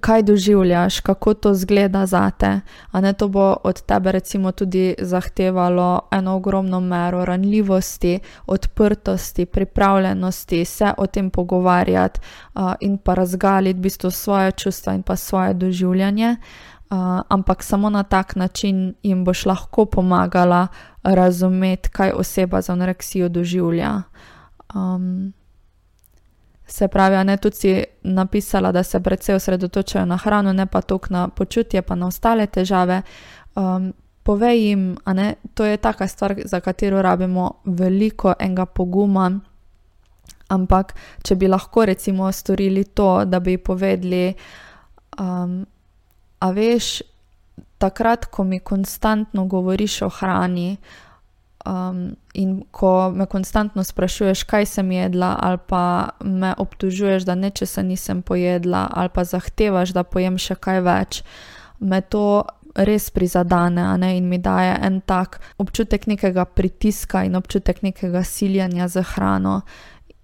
kaj 0.00 0.22
doživljaš, 0.22 1.00
kako 1.00 1.34
to 1.34 1.54
zgleda 1.54 2.06
za 2.06 2.30
te. 2.30 2.60
Ne, 2.92 3.12
to 3.12 3.28
bo 3.28 3.56
od 3.64 3.82
tebe 3.82 4.12
recimo 4.12 4.52
tudi 4.52 4.94
zahtevalo 4.98 6.00
eno 6.10 6.34
ogromno 6.34 6.80
mero 6.80 7.24
ranljivosti, 7.24 8.20
odprtosti, 8.46 9.46
pripravljenosti 9.46 10.64
se 10.64 10.92
o 10.96 11.06
tem 11.06 11.30
pogovarjati 11.30 12.20
uh, 12.54 12.72
in 12.80 12.98
pa 12.98 13.14
razgaliti 13.14 13.78
v 13.78 13.82
bistvu 13.82 14.10
svoje 14.10 14.52
čustva 14.52 14.94
in 14.94 15.02
pa 15.02 15.16
svoje 15.16 15.54
doživljanje. 15.54 16.30
Uh, 16.30 16.77
ampak 17.28 17.62
samo 17.62 17.90
na 17.90 18.02
tak 18.02 18.36
način 18.36 18.94
jim 19.02 19.24
boš 19.24 19.46
lahko 19.46 19.84
pomagala 19.84 20.66
razumeti, 21.02 21.88
kaj 21.88 22.10
oseba 22.10 22.62
z 22.62 22.70
anoreksijo 22.70 23.28
doživlja. 23.28 24.02
Um, 24.74 25.32
Se 26.68 26.88
pravi, 26.88 27.24
ne 27.24 27.36
tudi 27.36 27.56
si 27.56 27.84
napisala, 28.02 28.72
da 28.72 28.82
se 28.82 29.00
predvsej 29.00 29.34
osredotočajo 29.34 30.04
na 30.04 30.16
hrano, 30.16 30.52
ne 30.52 30.66
pa 30.66 30.80
toliko 30.80 31.06
na 31.10 31.28
počutje, 31.28 31.82
pa 31.82 31.94
na 31.94 32.06
ostale 32.06 32.46
težave. 32.46 33.02
Um, 33.56 33.92
povej 34.22 34.68
jim, 34.68 34.96
da 35.06 35.32
to 35.54 35.64
je 35.64 35.76
taka 35.76 36.08
stvar, 36.08 36.34
za 36.44 36.60
katero 36.60 37.02
rabimo 37.02 37.50
veliko 37.64 38.34
enega 38.38 38.66
poguma. 38.66 39.40
Ampak, 40.48 40.94
če 41.22 41.34
bi 41.34 41.48
lahko 41.48 41.84
recimo 41.84 42.32
storili 42.32 42.84
to, 42.84 43.24
da 43.24 43.40
bi 43.40 43.56
povedali, 43.58 44.34
um, 45.20 45.64
a 46.38 46.50
veš, 46.50 47.02
takrat, 47.78 48.26
ko 48.30 48.44
mi 48.44 48.58
konstantno 48.58 49.46
govoriš 49.46 50.02
o 50.02 50.08
hrani, 50.08 50.76
Um, 51.66 52.16
in 52.34 52.62
ko 52.70 53.10
me 53.10 53.26
konstantno 53.26 53.84
sprašuješ, 53.84 54.44
kaj 54.48 54.66
sem 54.66 54.92
jedla, 54.92 55.36
ali 55.42 55.58
pa 55.66 56.08
me 56.24 56.54
obtužuješ, 56.58 57.26
da 57.26 57.34
nečesa 57.34 57.82
nisem 57.82 58.22
pojedla, 58.22 58.88
ali 58.94 59.08
pa 59.14 59.24
zahtevaš, 59.24 59.90
da 59.90 60.04
pojem 60.06 60.38
še 60.38 60.54
kaj 60.54 60.80
več, 60.86 61.20
me 61.80 62.00
to 62.00 62.44
res 62.74 63.10
prizadene 63.10 64.16
in 64.16 64.28
mi 64.30 64.38
daje 64.38 64.78
en 64.86 65.00
tak 65.00 65.40
občutek 65.58 66.06
nekega 66.06 66.44
pritiska 66.44 67.24
in 67.26 67.36
občutek 67.36 67.82
nekega 67.82 68.22
siljanja 68.24 68.88
za 68.88 69.02
hrano. 69.02 69.60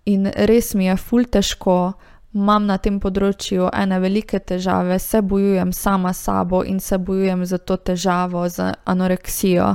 In 0.06 0.30
res 0.36 0.74
mi 0.74 0.86
je 0.86 0.96
ful 0.96 1.26
težko, 1.26 1.92
imam 2.34 2.66
na 2.66 2.78
tem 2.78 3.00
področju 3.00 3.70
ene 3.72 4.00
velike 4.00 4.38
težave, 4.38 4.98
se 4.98 5.22
bojujem 5.22 5.72
sama 5.72 6.12
s 6.12 6.26
sabo 6.26 6.64
in 6.64 6.80
se 6.80 6.98
bojujem 6.98 7.44
za 7.46 7.58
to 7.58 7.76
težavo, 7.76 8.48
za 8.48 8.74
anoreksijo 8.84 9.74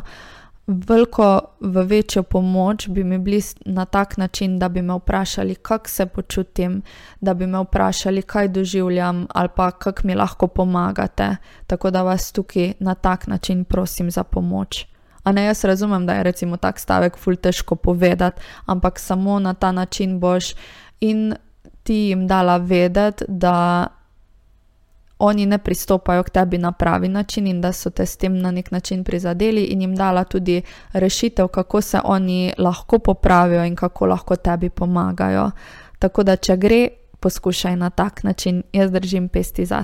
veliko 0.69 1.41
v 1.59 1.83
večjo 1.83 2.23
pomoč 2.23 2.87
bi 2.87 3.03
mi 3.03 3.17
bili 3.17 3.41
na 3.65 3.85
tak 3.85 4.17
način, 4.17 4.59
da 4.59 4.69
bi 4.69 4.81
me 4.81 4.93
vprašali, 4.93 5.55
kako 5.55 5.89
se 5.89 6.05
počutim, 6.05 6.81
da 7.21 7.33
bi 7.33 7.47
me 7.47 7.59
vprašali, 7.59 8.21
kaj 8.21 8.47
doživljam 8.47 9.27
ali 9.29 9.49
pa 9.55 9.71
kako 9.71 10.01
mi 10.03 10.15
lahko 10.15 10.47
pomagate. 10.47 11.35
Tako 11.67 11.91
da 11.91 12.03
vas 12.03 12.31
tukaj 12.31 12.73
na 12.79 12.95
tak 12.95 13.27
način 13.27 13.63
prosim 13.63 14.11
za 14.11 14.23
pomoč. 14.23 14.85
A 15.23 15.31
ne 15.31 15.43
jaz 15.45 15.63
razumem, 15.63 16.05
da 16.05 16.13
je 16.13 16.23
recimo 16.23 16.57
tak 16.57 16.79
stavek 16.79 17.17
ful 17.17 17.35
težko 17.35 17.75
povedati, 17.75 18.41
ampak 18.65 18.99
samo 18.99 19.39
na 19.39 19.53
ta 19.53 19.71
način 19.71 20.19
boš 20.19 20.53
in 20.99 21.33
ti 21.89 21.95
jim 21.95 22.27
dala 22.27 22.57
vedeti, 22.57 23.25
da 23.27 23.87
oni 25.19 25.45
ne 25.45 25.57
pristopajo 25.57 26.23
k 26.23 26.29
tebi 26.29 26.57
na 26.57 26.71
pravi 26.71 27.07
način 27.07 27.47
in 27.47 27.61
da 27.61 27.71
so 27.73 27.89
te 27.89 28.05
s 28.05 28.17
tem 28.17 28.37
na 28.37 28.51
nek 28.51 28.71
način 28.71 29.03
prizadeli, 29.03 29.63
in 29.63 29.81
jim 29.81 29.95
dala 29.95 30.23
tudi 30.23 30.61
rešitev, 30.93 31.47
kako 31.47 31.81
se 31.81 31.99
oni 32.03 32.53
lahko 32.57 32.99
popravijo 32.99 33.65
in 33.65 33.75
kako 33.75 34.05
lahko 34.05 34.35
tebi 34.35 34.69
pomagajo. 34.69 35.51
Tako 35.99 36.23
da, 36.23 36.35
če 36.35 36.57
gre, 36.57 36.87
poskušaj 37.19 37.75
na 37.75 37.89
tak 37.89 38.23
način, 38.23 38.63
jaz 38.73 38.91
držim 38.91 39.29
pesti 39.29 39.65
za 39.65 39.83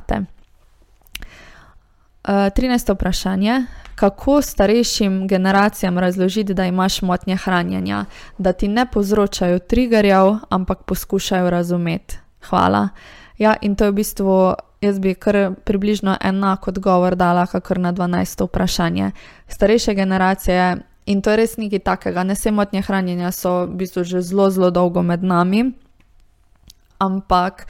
te. 2.25 2.31
Uh, 2.31 2.67
13. 2.67 2.93
vprašanje. 2.93 3.65
Kako 3.95 4.41
starejšim 4.41 5.27
generacijam 5.27 5.97
razložiti, 5.97 6.53
da 6.53 6.65
imaš 6.65 7.01
motnje 7.01 7.37
hranjenja, 7.37 8.05
da 8.37 8.53
ti 8.53 8.67
ne 8.67 8.85
povzročajo 8.91 9.59
triggerjev, 9.59 10.35
ampak 10.49 10.83
poskušajo 10.83 11.49
razumeti? 11.49 12.17
Hvala. 12.49 12.89
Ja, 13.37 13.55
in 13.61 13.75
to 13.75 13.85
je 13.85 13.91
v 13.91 13.93
bistvu 13.93 14.55
Jaz 14.85 14.99
bi 14.99 15.15
kar 15.15 15.55
približno 15.65 16.17
enak 16.21 16.67
odgovor 16.67 17.15
dala, 17.15 17.45
kakor 17.47 17.79
na 17.79 17.93
12. 17.93 18.45
vprašanje. 18.45 19.11
Starejše 19.47 19.93
generacije 19.93 20.77
in 21.05 21.21
to 21.21 21.31
je 21.31 21.37
res 21.37 21.57
nekaj 21.57 21.79
takega, 21.79 22.23
ne 22.23 22.35
se 22.35 22.51
motnje 22.51 22.81
hranjenja 22.81 23.31
so 23.31 23.65
v 23.65 23.81
bistvu 23.81 24.03
že 24.03 24.21
zelo, 24.21 24.49
zelo 24.49 24.69
dolgo 24.69 25.01
med 25.01 25.23
nami, 25.23 25.71
ampak 26.99 27.65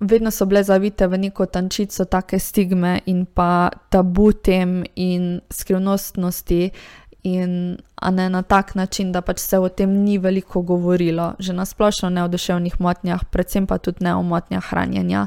vedno 0.00 0.30
so 0.30 0.46
bile 0.46 0.62
zavite 0.62 1.06
v 1.06 1.18
neko 1.18 1.46
tančico 1.46 2.04
take 2.04 2.38
stigme 2.38 3.00
in 3.06 3.26
pa 3.26 3.70
tabu 3.90 4.32
tem 4.32 4.84
in 4.94 5.40
skrivnostnosti. 5.50 6.70
in 7.22 7.76
ne 8.10 8.30
na 8.30 8.42
tak 8.42 8.74
način, 8.74 9.12
da 9.12 9.20
pač 9.20 9.38
se 9.38 9.58
o 9.58 9.68
tem 9.68 9.90
ni 9.90 10.18
veliko 10.18 10.62
govorilo, 10.62 11.34
že 11.38 11.52
na 11.52 11.64
splošno 11.64 12.10
ne 12.10 12.24
o 12.24 12.28
duševnih 12.28 12.80
motnjah, 12.80 13.24
predvsem 13.24 13.66
pa 13.66 13.78
tudi 13.78 14.04
ne 14.04 14.14
o 14.14 14.22
motnjah 14.22 14.64
hranjenja. 14.64 15.26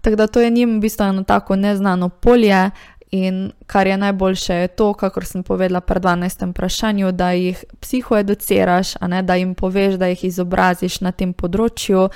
Tako 0.00 0.16
da 0.16 0.26
to 0.26 0.40
je 0.40 0.50
njim 0.50 0.76
v 0.76 0.80
bistvu 0.80 1.04
eno 1.04 1.24
tako 1.24 1.56
neznano 1.56 2.08
polje. 2.08 2.70
In 3.10 3.52
kar 3.66 3.86
je 3.86 3.96
najboljše, 3.96 4.54
je 4.54 4.68
to, 4.68 4.94
kar 4.94 5.24
sem 5.24 5.42
povedala 5.42 5.80
pri 5.80 6.00
12. 6.00 6.50
vprašanju, 6.50 7.12
da 7.12 7.30
jih 7.30 7.64
psihoeduciraš, 7.80 8.94
ne, 9.00 9.22
da 9.22 9.34
jim 9.34 9.54
poveš, 9.54 9.94
da 9.94 10.06
jih 10.06 10.24
izobraziš 10.24 11.00
na 11.00 11.12
tem 11.12 11.34
področju, 11.34 12.08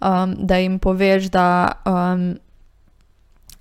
um, 0.00 0.34
da 0.38 0.56
jim 0.56 0.78
poveš, 0.78 1.24
da 1.24 1.72
um, 1.86 2.34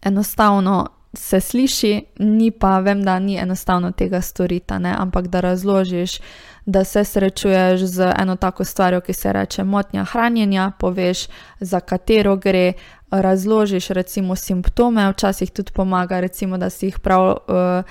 enostavno 0.02 0.88
se 1.14 1.40
sliši, 1.42 2.02
ni 2.20 2.52
pa, 2.52 2.80
vem, 2.80 3.04
da 3.04 3.20
ni 3.20 3.38
enostavno 3.38 3.92
tega 3.92 4.22
storiti, 4.22 4.74
ampak 4.74 5.28
da 5.28 5.40
razložiš, 5.40 6.20
da 6.66 6.84
se 6.84 7.04
srečuješ 7.04 7.82
z 7.82 8.14
eno 8.22 8.36
tako 8.36 8.64
stvarjo, 8.64 9.02
ki 9.02 9.14
se 9.14 9.34
reče 9.34 9.64
motnja 9.64 10.04
hranjenja, 10.04 10.72
poveš, 10.80 11.28
za 11.60 11.80
katero 11.80 12.36
gre, 12.36 12.74
razložiš 13.12 13.88
recimo 13.88 14.36
simptome, 14.36 15.10
včasih 15.12 15.52
tudi 15.52 15.72
pomaga, 15.72 16.20
recimo, 16.20 16.58
da 16.58 16.70
si 16.70 16.86
jih 16.86 17.00
prav 17.00 17.32
uh, 17.32 17.84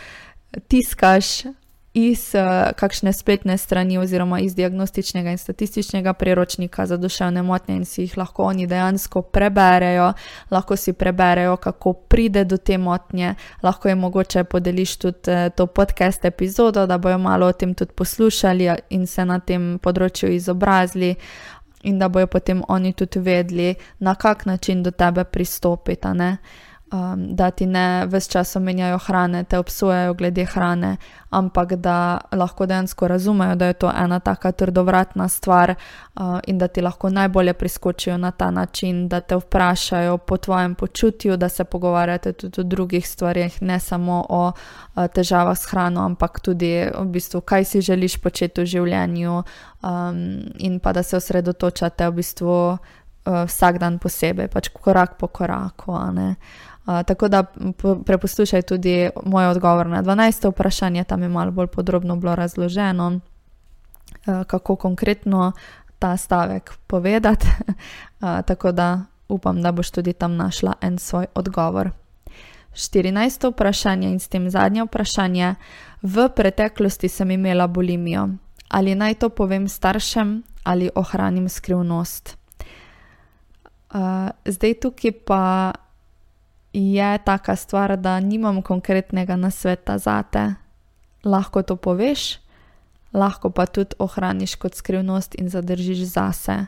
tiskaš 0.68 1.26
iz 2.06 2.34
uh, 2.34 2.72
kakšne 2.76 3.12
spletne 3.12 3.58
strani 3.58 3.98
oziroma 3.98 4.40
iz 4.40 4.54
diagnostičnega 4.54 5.30
in 5.30 5.38
statističnega 5.38 6.12
priročnika 6.12 6.86
za 6.86 6.96
duševne 6.96 7.42
motnje 7.42 7.76
in 7.76 7.84
si 7.84 8.02
jih 8.02 8.16
lahko 8.18 8.42
oni 8.42 8.66
dejansko 8.66 9.22
preberejo, 9.22 10.12
lahko 10.50 10.76
si 10.76 10.92
preberejo, 10.92 11.56
kako 11.56 11.92
pride 11.92 12.44
do 12.44 12.56
te 12.56 12.78
motnje, 12.78 13.34
lahko 13.62 13.88
jim 13.88 13.98
mogoče 13.98 14.44
podeliš 14.44 14.96
tudi 14.96 15.30
uh, 15.30 15.52
to 15.56 15.66
podcast 15.66 16.24
epizodo, 16.24 16.86
da 16.86 16.98
bojo 16.98 17.18
malo 17.18 17.46
o 17.46 17.52
tem 17.52 17.74
tudi 17.74 17.92
poslušali 17.92 18.70
in 18.90 19.06
se 19.06 19.24
na 19.24 19.38
tem 19.40 19.78
področju 19.82 20.32
izobrazili. 20.32 21.14
In 21.82 21.98
da 21.98 22.08
bojo 22.08 22.26
potem 22.26 22.62
oni 22.68 22.92
tudi 22.92 23.20
vedeli, 23.22 23.74
na 23.98 24.14
kak 24.14 24.46
način 24.46 24.82
do 24.82 24.90
tebe 24.90 25.24
pristopiti 25.24 26.08
um, 26.92 27.34
da 27.34 27.50
ti 27.50 27.66
ne 27.66 28.06
vse 28.06 28.30
čas 28.30 28.56
omenjajo 28.56 28.98
hrane, 28.98 29.44
te 29.44 29.58
obsojajo 29.58 30.14
glede 30.14 30.44
hrane, 30.44 30.96
ampak 31.30 31.72
da 31.72 32.20
lahko 32.32 32.66
dejansko 32.66 33.08
razumejo, 33.08 33.54
da 33.54 33.66
je 33.66 33.72
to 33.72 33.92
ena 34.04 34.20
taka 34.20 34.52
trdovratna 34.52 35.28
stvar 35.28 35.70
uh, 35.70 36.38
in 36.46 36.58
da 36.58 36.68
ti 36.68 36.80
lahko 36.80 37.10
najbolje 37.10 37.52
priskočijo 37.52 38.16
na 38.16 38.30
ta 38.30 38.50
način, 38.50 39.08
da 39.08 39.20
te 39.20 39.36
vprašajo 39.36 40.18
po 40.18 40.36
tvojem 40.36 40.74
počutju, 40.74 41.36
da 41.36 41.48
se 41.48 41.64
pogovarjate 41.64 42.32
tudi 42.32 42.60
o 42.60 42.64
drugih 42.64 43.08
stvarih, 43.08 43.62
ne 43.62 43.80
samo 43.80 44.26
o 44.28 44.46
uh, 44.48 45.06
težavah 45.14 45.58
s 45.58 45.66
hrano, 45.70 46.04
ampak 46.04 46.40
tudi 46.40 46.86
v 46.98 47.04
bistvu, 47.04 47.40
kaj 47.40 47.64
si 47.64 47.80
želiš 47.80 48.16
početi 48.16 48.60
v 48.60 48.66
življenju 48.66 49.42
um, 49.82 50.40
in 50.58 50.80
pa 50.80 50.92
da 50.92 51.02
se 51.02 51.16
osredotočate 51.16 52.08
v 52.08 52.12
bistvu. 52.12 52.78
Uh, 53.28 53.44
vsak 53.44 53.76
dan 53.76 53.98
posebej, 54.00 54.48
pač 54.48 54.70
korak 54.72 55.18
po 55.20 55.26
koraku. 55.28 55.92
Uh, 55.92 56.32
tako 57.06 57.28
da 57.28 57.44
preposlušaj 58.04 58.62
tudi 58.62 59.10
moj 59.24 59.46
odgovor 59.46 59.86
na 59.86 60.02
12. 60.02 60.50
vprašanje, 60.50 61.04
tam 61.04 61.22
je 61.22 61.28
malo 61.28 61.50
bolj 61.50 61.66
podrobno 61.66 62.16
bilo 62.16 62.34
razloženo, 62.34 63.20
uh, 64.26 64.44
kako 64.46 64.76
konkretno 64.76 65.52
ta 65.98 66.16
stavek 66.16 66.72
povedati. 66.86 67.46
tako 68.48 68.72
da 68.72 69.00
upam, 69.28 69.62
da 69.62 69.72
boš 69.72 69.90
tudi 69.90 70.12
tam 70.12 70.36
našla 70.36 70.74
en 70.80 70.98
svoj 70.98 71.26
odgovor. 71.34 71.90
14. 72.72 73.50
vprašanje 73.52 74.08
in 74.08 74.20
s 74.20 74.28
tem 74.28 74.50
zadnje 74.50 74.84
vprašanje. 74.84 75.54
V 76.02 76.28
preteklosti 76.36 77.08
sem 77.08 77.30
imela 77.30 77.66
bulimijo. 77.66 78.28
Ali 78.68 78.94
naj 78.94 79.14
to 79.14 79.28
povem 79.28 79.68
staršem 79.68 80.42
ali 80.64 80.90
ohranim 80.94 81.48
skrivnost? 81.48 82.36
Uh, 83.94 84.30
zdaj 84.44 84.74
tukaj 84.74 85.12
pa 85.12 85.72
je 86.78 87.18
taka 87.18 87.56
stvar, 87.56 87.96
da 87.96 88.20
nimam 88.20 88.62
konkretnega 88.62 89.36
nasveta 89.36 89.98
za 89.98 90.22
te. 90.22 90.54
Lahko 91.24 91.62
to 91.62 91.76
poveš, 91.76 92.38
lahko 93.12 93.50
pa 93.50 93.66
tudi 93.66 93.96
ohraniš 93.98 94.54
kot 94.54 94.74
skrivnost 94.74 95.34
in 95.34 95.48
zadržiš 95.48 95.98
zase. 95.98 96.66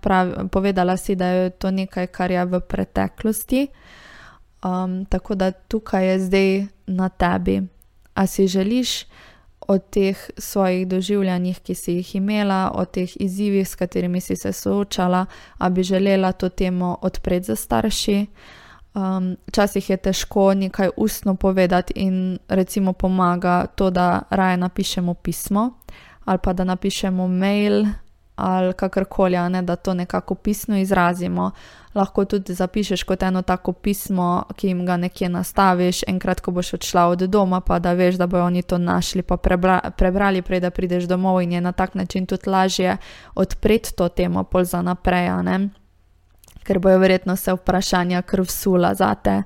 Pravi, 0.00 0.48
povedala 0.48 0.96
si, 0.96 1.16
da 1.16 1.26
je 1.26 1.50
to 1.50 1.70
nekaj, 1.70 2.06
kar 2.06 2.30
je 2.30 2.44
v 2.44 2.60
preteklosti. 2.60 3.68
Um, 4.64 5.04
tako 5.04 5.34
da 5.34 5.50
tukaj 5.50 6.08
je 6.08 6.20
zdaj 6.20 6.66
na 6.86 7.08
tebi. 7.08 7.62
A 8.14 8.26
si 8.26 8.46
želiš 8.48 9.04
o 9.68 9.78
teh 9.78 10.30
svojih 10.38 10.86
doživljanjih, 10.88 11.60
ki 11.60 11.74
si 11.74 11.92
jih 11.92 12.14
imela, 12.14 12.70
o 12.74 12.84
teh 12.84 13.10
izzivih, 13.16 13.68
s 13.68 13.74
katerimi 13.74 14.20
si 14.20 14.36
se 14.36 14.52
soočala, 14.52 15.26
a 15.58 15.68
bi 15.68 15.82
želela 15.82 16.32
to 16.32 16.48
temo 16.48 16.98
odpreti 17.02 17.46
za 17.46 17.56
starši. 17.56 18.20
Um, 18.20 18.65
včasih 19.46 19.90
je 19.90 19.96
težko 19.96 20.54
nekaj 20.54 20.90
ustno 20.96 21.34
povedati, 21.34 21.92
in 21.96 22.38
recimo 22.48 22.92
pomaga 22.92 23.66
to, 23.66 23.90
da 23.90 24.22
raje 24.30 24.56
napišemo 24.56 25.14
pismo 25.14 25.70
ali 26.24 26.38
pa 26.42 26.52
da 26.52 26.64
napišemo 26.64 27.28
mail 27.28 27.86
ali 28.36 28.72
kakorkoli, 28.72 29.36
ne, 29.50 29.62
da 29.62 29.76
to 29.76 29.94
nekako 29.94 30.34
pisno 30.34 30.78
izrazimo. 30.78 31.50
Lahko 31.94 32.24
tudi 32.24 32.54
zapišeš 32.54 33.02
kot 33.02 33.22
eno 33.22 33.42
tako 33.42 33.72
pismo, 33.72 34.44
ki 34.56 34.68
jim 34.68 34.86
ga 34.86 34.96
nekje 34.96 35.28
nastaviš, 35.28 36.02
enkrat, 36.08 36.40
ko 36.40 36.50
boš 36.50 36.74
odšla 36.74 37.06
od 37.06 37.18
doma, 37.18 37.60
pa 37.60 37.78
da 37.78 37.92
veš, 37.92 38.14
da 38.14 38.26
bojo 38.26 38.44
oni 38.44 38.62
to 38.62 38.78
našli, 38.78 39.22
pa 39.22 39.36
prebra, 39.36 39.80
prebrali, 39.96 40.42
prej 40.42 40.60
da 40.60 40.70
prideš 40.70 41.04
domov 41.04 41.40
in 41.42 41.52
je 41.52 41.60
na 41.60 41.72
tak 41.72 41.94
način 41.94 42.26
tudi 42.26 42.50
lažje 42.50 42.96
odpreti 43.34 43.96
to 43.96 44.08
temo, 44.08 44.44
pol 44.44 44.64
za 44.64 44.82
naprej 44.82 45.30
ker 46.66 46.78
bojo 46.82 46.98
verjetno 46.98 47.36
se 47.36 47.54
vprašanja 47.54 48.22
krvsula 48.22 48.94
za 48.94 49.14
te. 49.14 49.42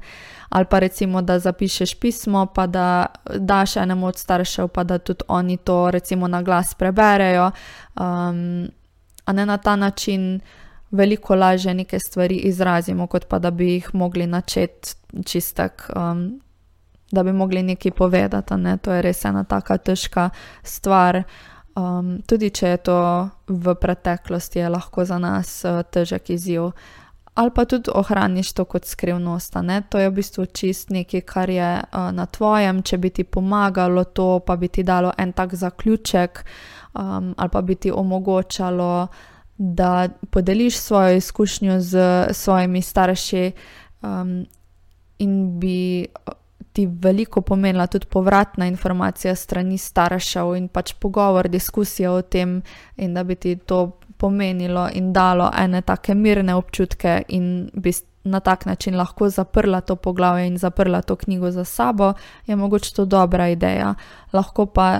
Ali 0.50 0.66
pa 0.70 0.78
recimo, 0.78 1.22
da 1.22 1.38
zapišeš 1.38 1.94
pismo, 1.94 2.46
pa 2.54 2.66
da 2.66 3.06
daš 3.36 3.76
enemu 3.76 4.06
od 4.06 4.18
staršev, 4.18 4.68
pa 4.68 4.84
da 4.84 4.98
tudi 4.98 5.24
oni 5.28 5.56
to 5.56 5.90
recimo 5.90 6.28
na 6.28 6.42
glas 6.42 6.74
preberejo. 6.74 7.50
Um, 7.94 8.68
a 9.24 9.32
ne 9.32 9.46
na 9.46 9.56
ta 9.56 9.76
način 9.76 10.40
veliko 10.90 11.34
lažje 11.34 11.74
neke 11.74 11.98
stvari 11.98 12.36
izrazimo, 12.36 13.06
kot 13.06 13.28
pa 13.28 13.38
da 13.38 13.50
bi 13.50 13.72
jih 13.72 13.94
mogli 13.94 14.26
načeti 14.26 14.94
čistek. 15.26 15.90
Um, 15.96 16.40
Da 17.12 17.22
bi 17.22 17.32
mogli 17.32 17.62
nekaj 17.62 17.90
povedati, 17.90 18.54
ne? 18.54 18.76
to 18.78 18.92
je 18.92 19.02
res 19.02 19.24
ena 19.24 19.42
tako 19.44 19.76
težka 19.78 20.28
stvar. 20.62 21.22
Um, 21.74 22.20
tudi 22.26 22.50
če 22.50 22.68
je 22.68 22.76
to 22.76 23.28
v 23.48 23.74
preteklosti, 23.74 24.58
je 24.58 24.68
lahko 24.68 25.04
za 25.04 25.18
nas 25.18 25.64
uh, 25.64 25.82
težek 25.82 26.30
izziv. 26.30 26.70
Ali 27.34 27.50
pa 27.54 27.64
tudi 27.64 27.90
ohraniš 27.94 28.52
to 28.52 28.64
kot 28.64 28.84
skrivnost. 28.84 29.54
To 29.88 29.98
je 29.98 30.10
v 30.10 30.14
bistvu 30.14 30.46
čist 30.46 30.90
nekaj, 30.90 31.20
kar 31.20 31.50
je 31.50 31.78
uh, 31.78 32.10
na 32.12 32.26
tvojem, 32.26 32.82
če 32.82 32.98
bi 32.98 33.10
ti 33.10 33.24
pomagalo 33.24 34.04
to, 34.04 34.40
pa 34.46 34.56
bi 34.56 34.68
ti 34.68 34.82
dalo 34.82 35.12
en 35.18 35.32
tak 35.32 35.54
zaključek, 35.54 36.44
um, 36.94 37.34
ali 37.36 37.48
pa 37.48 37.62
bi 37.62 37.74
ti 37.74 37.90
omogočalo, 37.90 39.06
da 39.58 40.08
podeliš 40.30 40.76
svojo 40.76 41.16
izkušnjo 41.16 41.80
z 41.80 42.26
svojimi 42.32 42.82
starši 42.82 43.52
um, 44.02 44.46
in 45.18 45.60
bi. 45.60 46.06
Ti 46.70 46.86
veliko 46.86 47.40
pomenila 47.42 47.86
tudi 47.86 48.06
povratna 48.06 48.66
informacija 48.66 49.34
strani 49.34 49.78
staršev 49.78 50.54
in 50.54 50.68
pač 50.68 50.92
pogovor, 50.94 51.48
diskusija 51.48 52.12
o 52.12 52.22
tem, 52.22 52.62
in 52.96 53.14
da 53.14 53.24
bi 53.24 53.34
ti 53.34 53.56
to 53.56 53.98
pomenilo 54.20 54.88
in 54.92 55.12
dalo 55.12 55.48
ene 55.58 55.80
take 55.82 56.14
mirne 56.14 56.54
občutke, 56.54 57.22
in 57.28 57.70
bi 57.74 57.92
na 58.24 58.40
tak 58.40 58.66
način 58.66 58.96
lahko 58.96 59.28
zaprla 59.28 59.80
to 59.80 59.96
poglavje 59.96 60.46
in 60.46 60.58
zaprla 60.58 61.02
to 61.02 61.16
knjigo 61.16 61.50
za 61.50 61.64
sabo, 61.64 62.12
je 62.46 62.56
mogoče 62.56 62.94
to 62.94 63.04
dobra 63.04 63.48
ideja. 63.48 63.94
Lahko 64.32 64.66
pa 64.66 64.98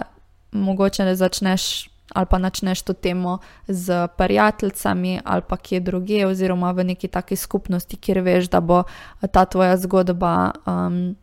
mogoče 0.53 1.05
ne 1.05 1.17
začneš. 1.17 1.91
Ali 2.11 2.27
pa 2.27 2.41
začneš 2.41 2.83
to 2.83 2.93
temo 2.93 3.39
z 3.69 4.09
prijateljicami, 4.19 5.21
ali 5.25 5.43
pa 5.49 5.57
kje 5.57 5.81
druge, 5.81 6.25
oziroma 6.27 6.73
v 6.73 6.85
neki 6.85 7.09
taki 7.09 7.37
skupnosti, 7.37 7.97
kjer 7.97 8.19
veš, 8.21 8.49
da 8.51 8.61
bo 8.61 8.83
ta 9.31 9.45
tvoja 9.45 9.77
zgodba 9.77 10.51
um, 10.67 11.15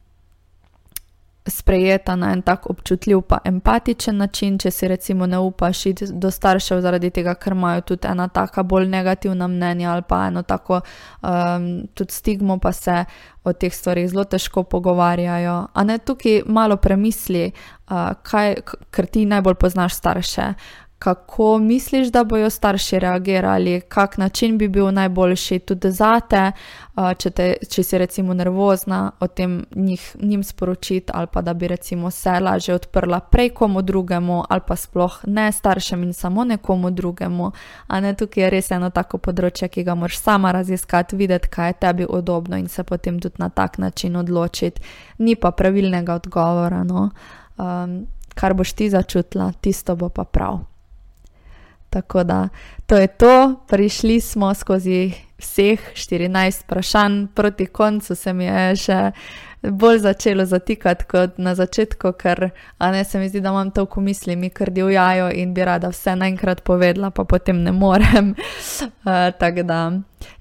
sprejeta 1.51 2.15
na 2.15 2.31
en 2.33 2.41
tak 2.41 2.69
občutljiv, 2.69 3.21
pa 3.21 3.37
empatičen 3.45 4.17
način, 4.17 4.57
če 4.59 4.71
si 4.71 4.87
recimo 4.87 5.25
ne 5.25 5.39
upaš 5.39 5.85
iti 5.85 6.05
do 6.11 6.31
staršev 6.31 6.81
zaradi 6.81 7.09
tega, 7.09 7.35
ker 7.35 7.53
imajo 7.53 7.81
tudi 7.81 8.07
ena 8.07 8.27
taka 8.27 8.63
bolj 8.63 8.87
negativna 8.87 9.47
mnenja 9.47 9.91
ali 9.91 10.01
pa 10.07 10.25
eno 10.27 10.43
tako 10.43 10.81
um, 10.81 11.87
tudi 11.93 12.13
stigmo, 12.13 12.59
pa 12.59 12.71
se 12.71 13.05
o 13.43 13.53
teh 13.53 13.73
stvarih 13.73 14.09
zelo 14.09 14.23
težko 14.23 14.63
pogovarjajo. 14.63 15.67
A 15.73 15.83
ne 15.83 15.97
tukaj 15.97 16.41
malo 16.45 16.77
premisli, 16.77 17.51
uh, 17.89 18.11
kaj, 18.23 18.55
ker 18.91 19.05
ti 19.05 19.25
najbolj 19.25 19.55
poznaš 19.55 19.95
starše. 19.95 20.53
kako 20.99 21.57
misliš, 21.57 22.07
da 22.07 22.23
bojo 22.23 22.49
starši 22.49 22.99
reagirali, 22.99 23.81
kak 23.81 24.17
način 24.17 24.57
bi 24.57 24.67
bil 24.67 24.91
najboljši 24.91 25.59
tudi 25.59 25.91
za 25.91 26.19
te, 26.19 26.51
če, 26.97 27.29
te, 27.29 27.45
če 27.69 27.83
si 27.85 27.97
recimo 28.01 28.33
nervozna, 28.33 29.11
o 29.21 29.27
tem 29.29 29.59
njih, 29.75 30.03
njim 30.21 30.43
sporočiti, 30.43 31.11
ali 31.13 31.27
pa 31.31 31.41
da 31.45 31.53
bi 31.53 31.67
recimo 31.67 32.11
se 32.11 32.39
lažje 32.39 32.73
odprla 32.75 33.19
prej 33.19 33.49
komu 33.49 33.81
drugemu, 33.81 34.43
ali 34.49 34.61
pa 34.67 34.75
sploh 34.75 35.19
ne 35.27 35.51
staršem 35.51 36.03
in 36.03 36.13
samo 36.13 36.43
nekomu 36.43 36.89
drugemu. 36.91 37.51
A 37.87 37.99
ne 38.01 38.15
tukaj 38.17 38.43
je 38.43 38.49
res 38.49 38.71
eno 38.71 38.89
tako 38.89 39.19
področje, 39.21 39.69
ki 39.69 39.83
ga 39.85 39.95
moraš 39.95 40.17
sama 40.23 40.51
raziskati, 40.51 41.15
videti, 41.15 41.51
kaj 41.53 41.69
je 41.69 41.79
tebi 41.85 42.07
udobno 42.09 42.57
in 42.57 42.67
se 42.67 42.83
potem 42.83 43.19
tudi 43.21 43.37
na 43.39 43.49
tak 43.49 43.77
način 43.77 44.15
odločiti. 44.15 44.81
Ni 45.17 45.35
pa 45.35 45.51
pravilnega 45.51 46.17
odgovora. 46.17 46.81
No? 46.83 47.11
Um, 47.57 48.07
kar 48.33 48.53
boš 48.57 48.73
ti 48.73 48.89
začutila, 48.89 49.51
tisto 49.61 49.95
bo 49.95 50.09
pa 50.09 50.23
prav. 50.23 50.76
Tako 51.97 52.23
da 52.23 52.49
to 52.85 52.97
je 52.97 53.07
to, 53.07 53.55
prišli 53.67 54.19
smo 54.21 54.53
skozi 54.53 55.11
vseh 55.37 55.79
14 55.93 56.63
vprašanj, 56.63 57.25
proti 57.33 57.65
koncu 57.65 58.15
se 58.15 58.33
mi 58.33 58.45
je 58.45 58.75
še 58.75 58.99
bolj 59.61 59.99
začelo 59.99 60.45
zatikati 60.45 61.05
kot 61.09 61.37
na 61.41 61.55
začetku, 61.55 62.11
ker 62.21 62.49
ne, 62.79 63.03
se 63.03 63.19
mi 63.19 63.29
zdi, 63.29 63.41
da 63.41 63.49
imam 63.49 63.71
toliko 63.71 64.01
misli, 64.01 64.35
mi 64.35 64.49
kar 64.49 64.69
divjajo 64.69 65.31
in 65.33 65.53
bi 65.53 65.65
rada 65.65 65.89
vse 65.89 66.15
naenkrat 66.15 66.61
povedala, 66.61 67.09
pa 67.09 67.25
potem 67.25 67.63
ne 67.63 67.71
morem. 67.71 68.35
Uh, 68.35 69.33
Tako 69.41 69.63
da 69.63 69.81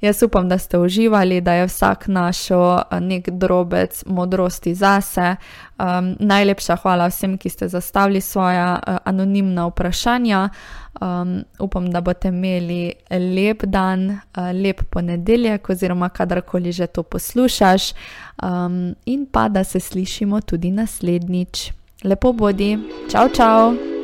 jaz 0.00 0.22
upam, 0.22 0.48
da 0.48 0.58
ste 0.58 0.78
uživali, 0.78 1.40
da 1.40 1.52
je 1.52 1.66
vsak 1.66 2.06
našel 2.08 2.78
nek 3.00 3.30
drobec 3.30 4.04
modrosti 4.06 4.74
zase. 4.74 5.36
Um, 5.78 6.16
najlepša 6.20 6.76
hvala 6.76 7.06
vsem, 7.06 7.36
ki 7.38 7.48
ste 7.48 7.68
zastavili 7.68 8.20
svoja 8.20 8.78
uh, 8.78 8.96
anonimna 9.04 9.66
vprašanja. 9.66 10.48
Um, 11.00 11.44
upam, 11.58 11.90
da 11.92 12.00
boste 12.00 12.28
imeli 12.28 12.92
lep 13.10 13.64
dan, 13.64 14.10
uh, 14.10 14.50
lep 14.62 14.82
ponedeljek, 14.90 15.70
oziroma 15.70 16.08
kadarkoli 16.08 16.72
že 16.72 16.86
to 16.86 17.02
poslušaš, 17.02 17.92
um, 18.42 18.94
in 19.04 19.26
pa 19.26 19.48
da 19.48 19.64
se 19.64 19.80
slišimo 19.80 20.40
tudi 20.40 20.70
naslednjič. 20.70 21.72
Lepo 22.04 22.32
bodi, 22.32 22.78
čau, 23.10 23.28
čau! 23.28 23.95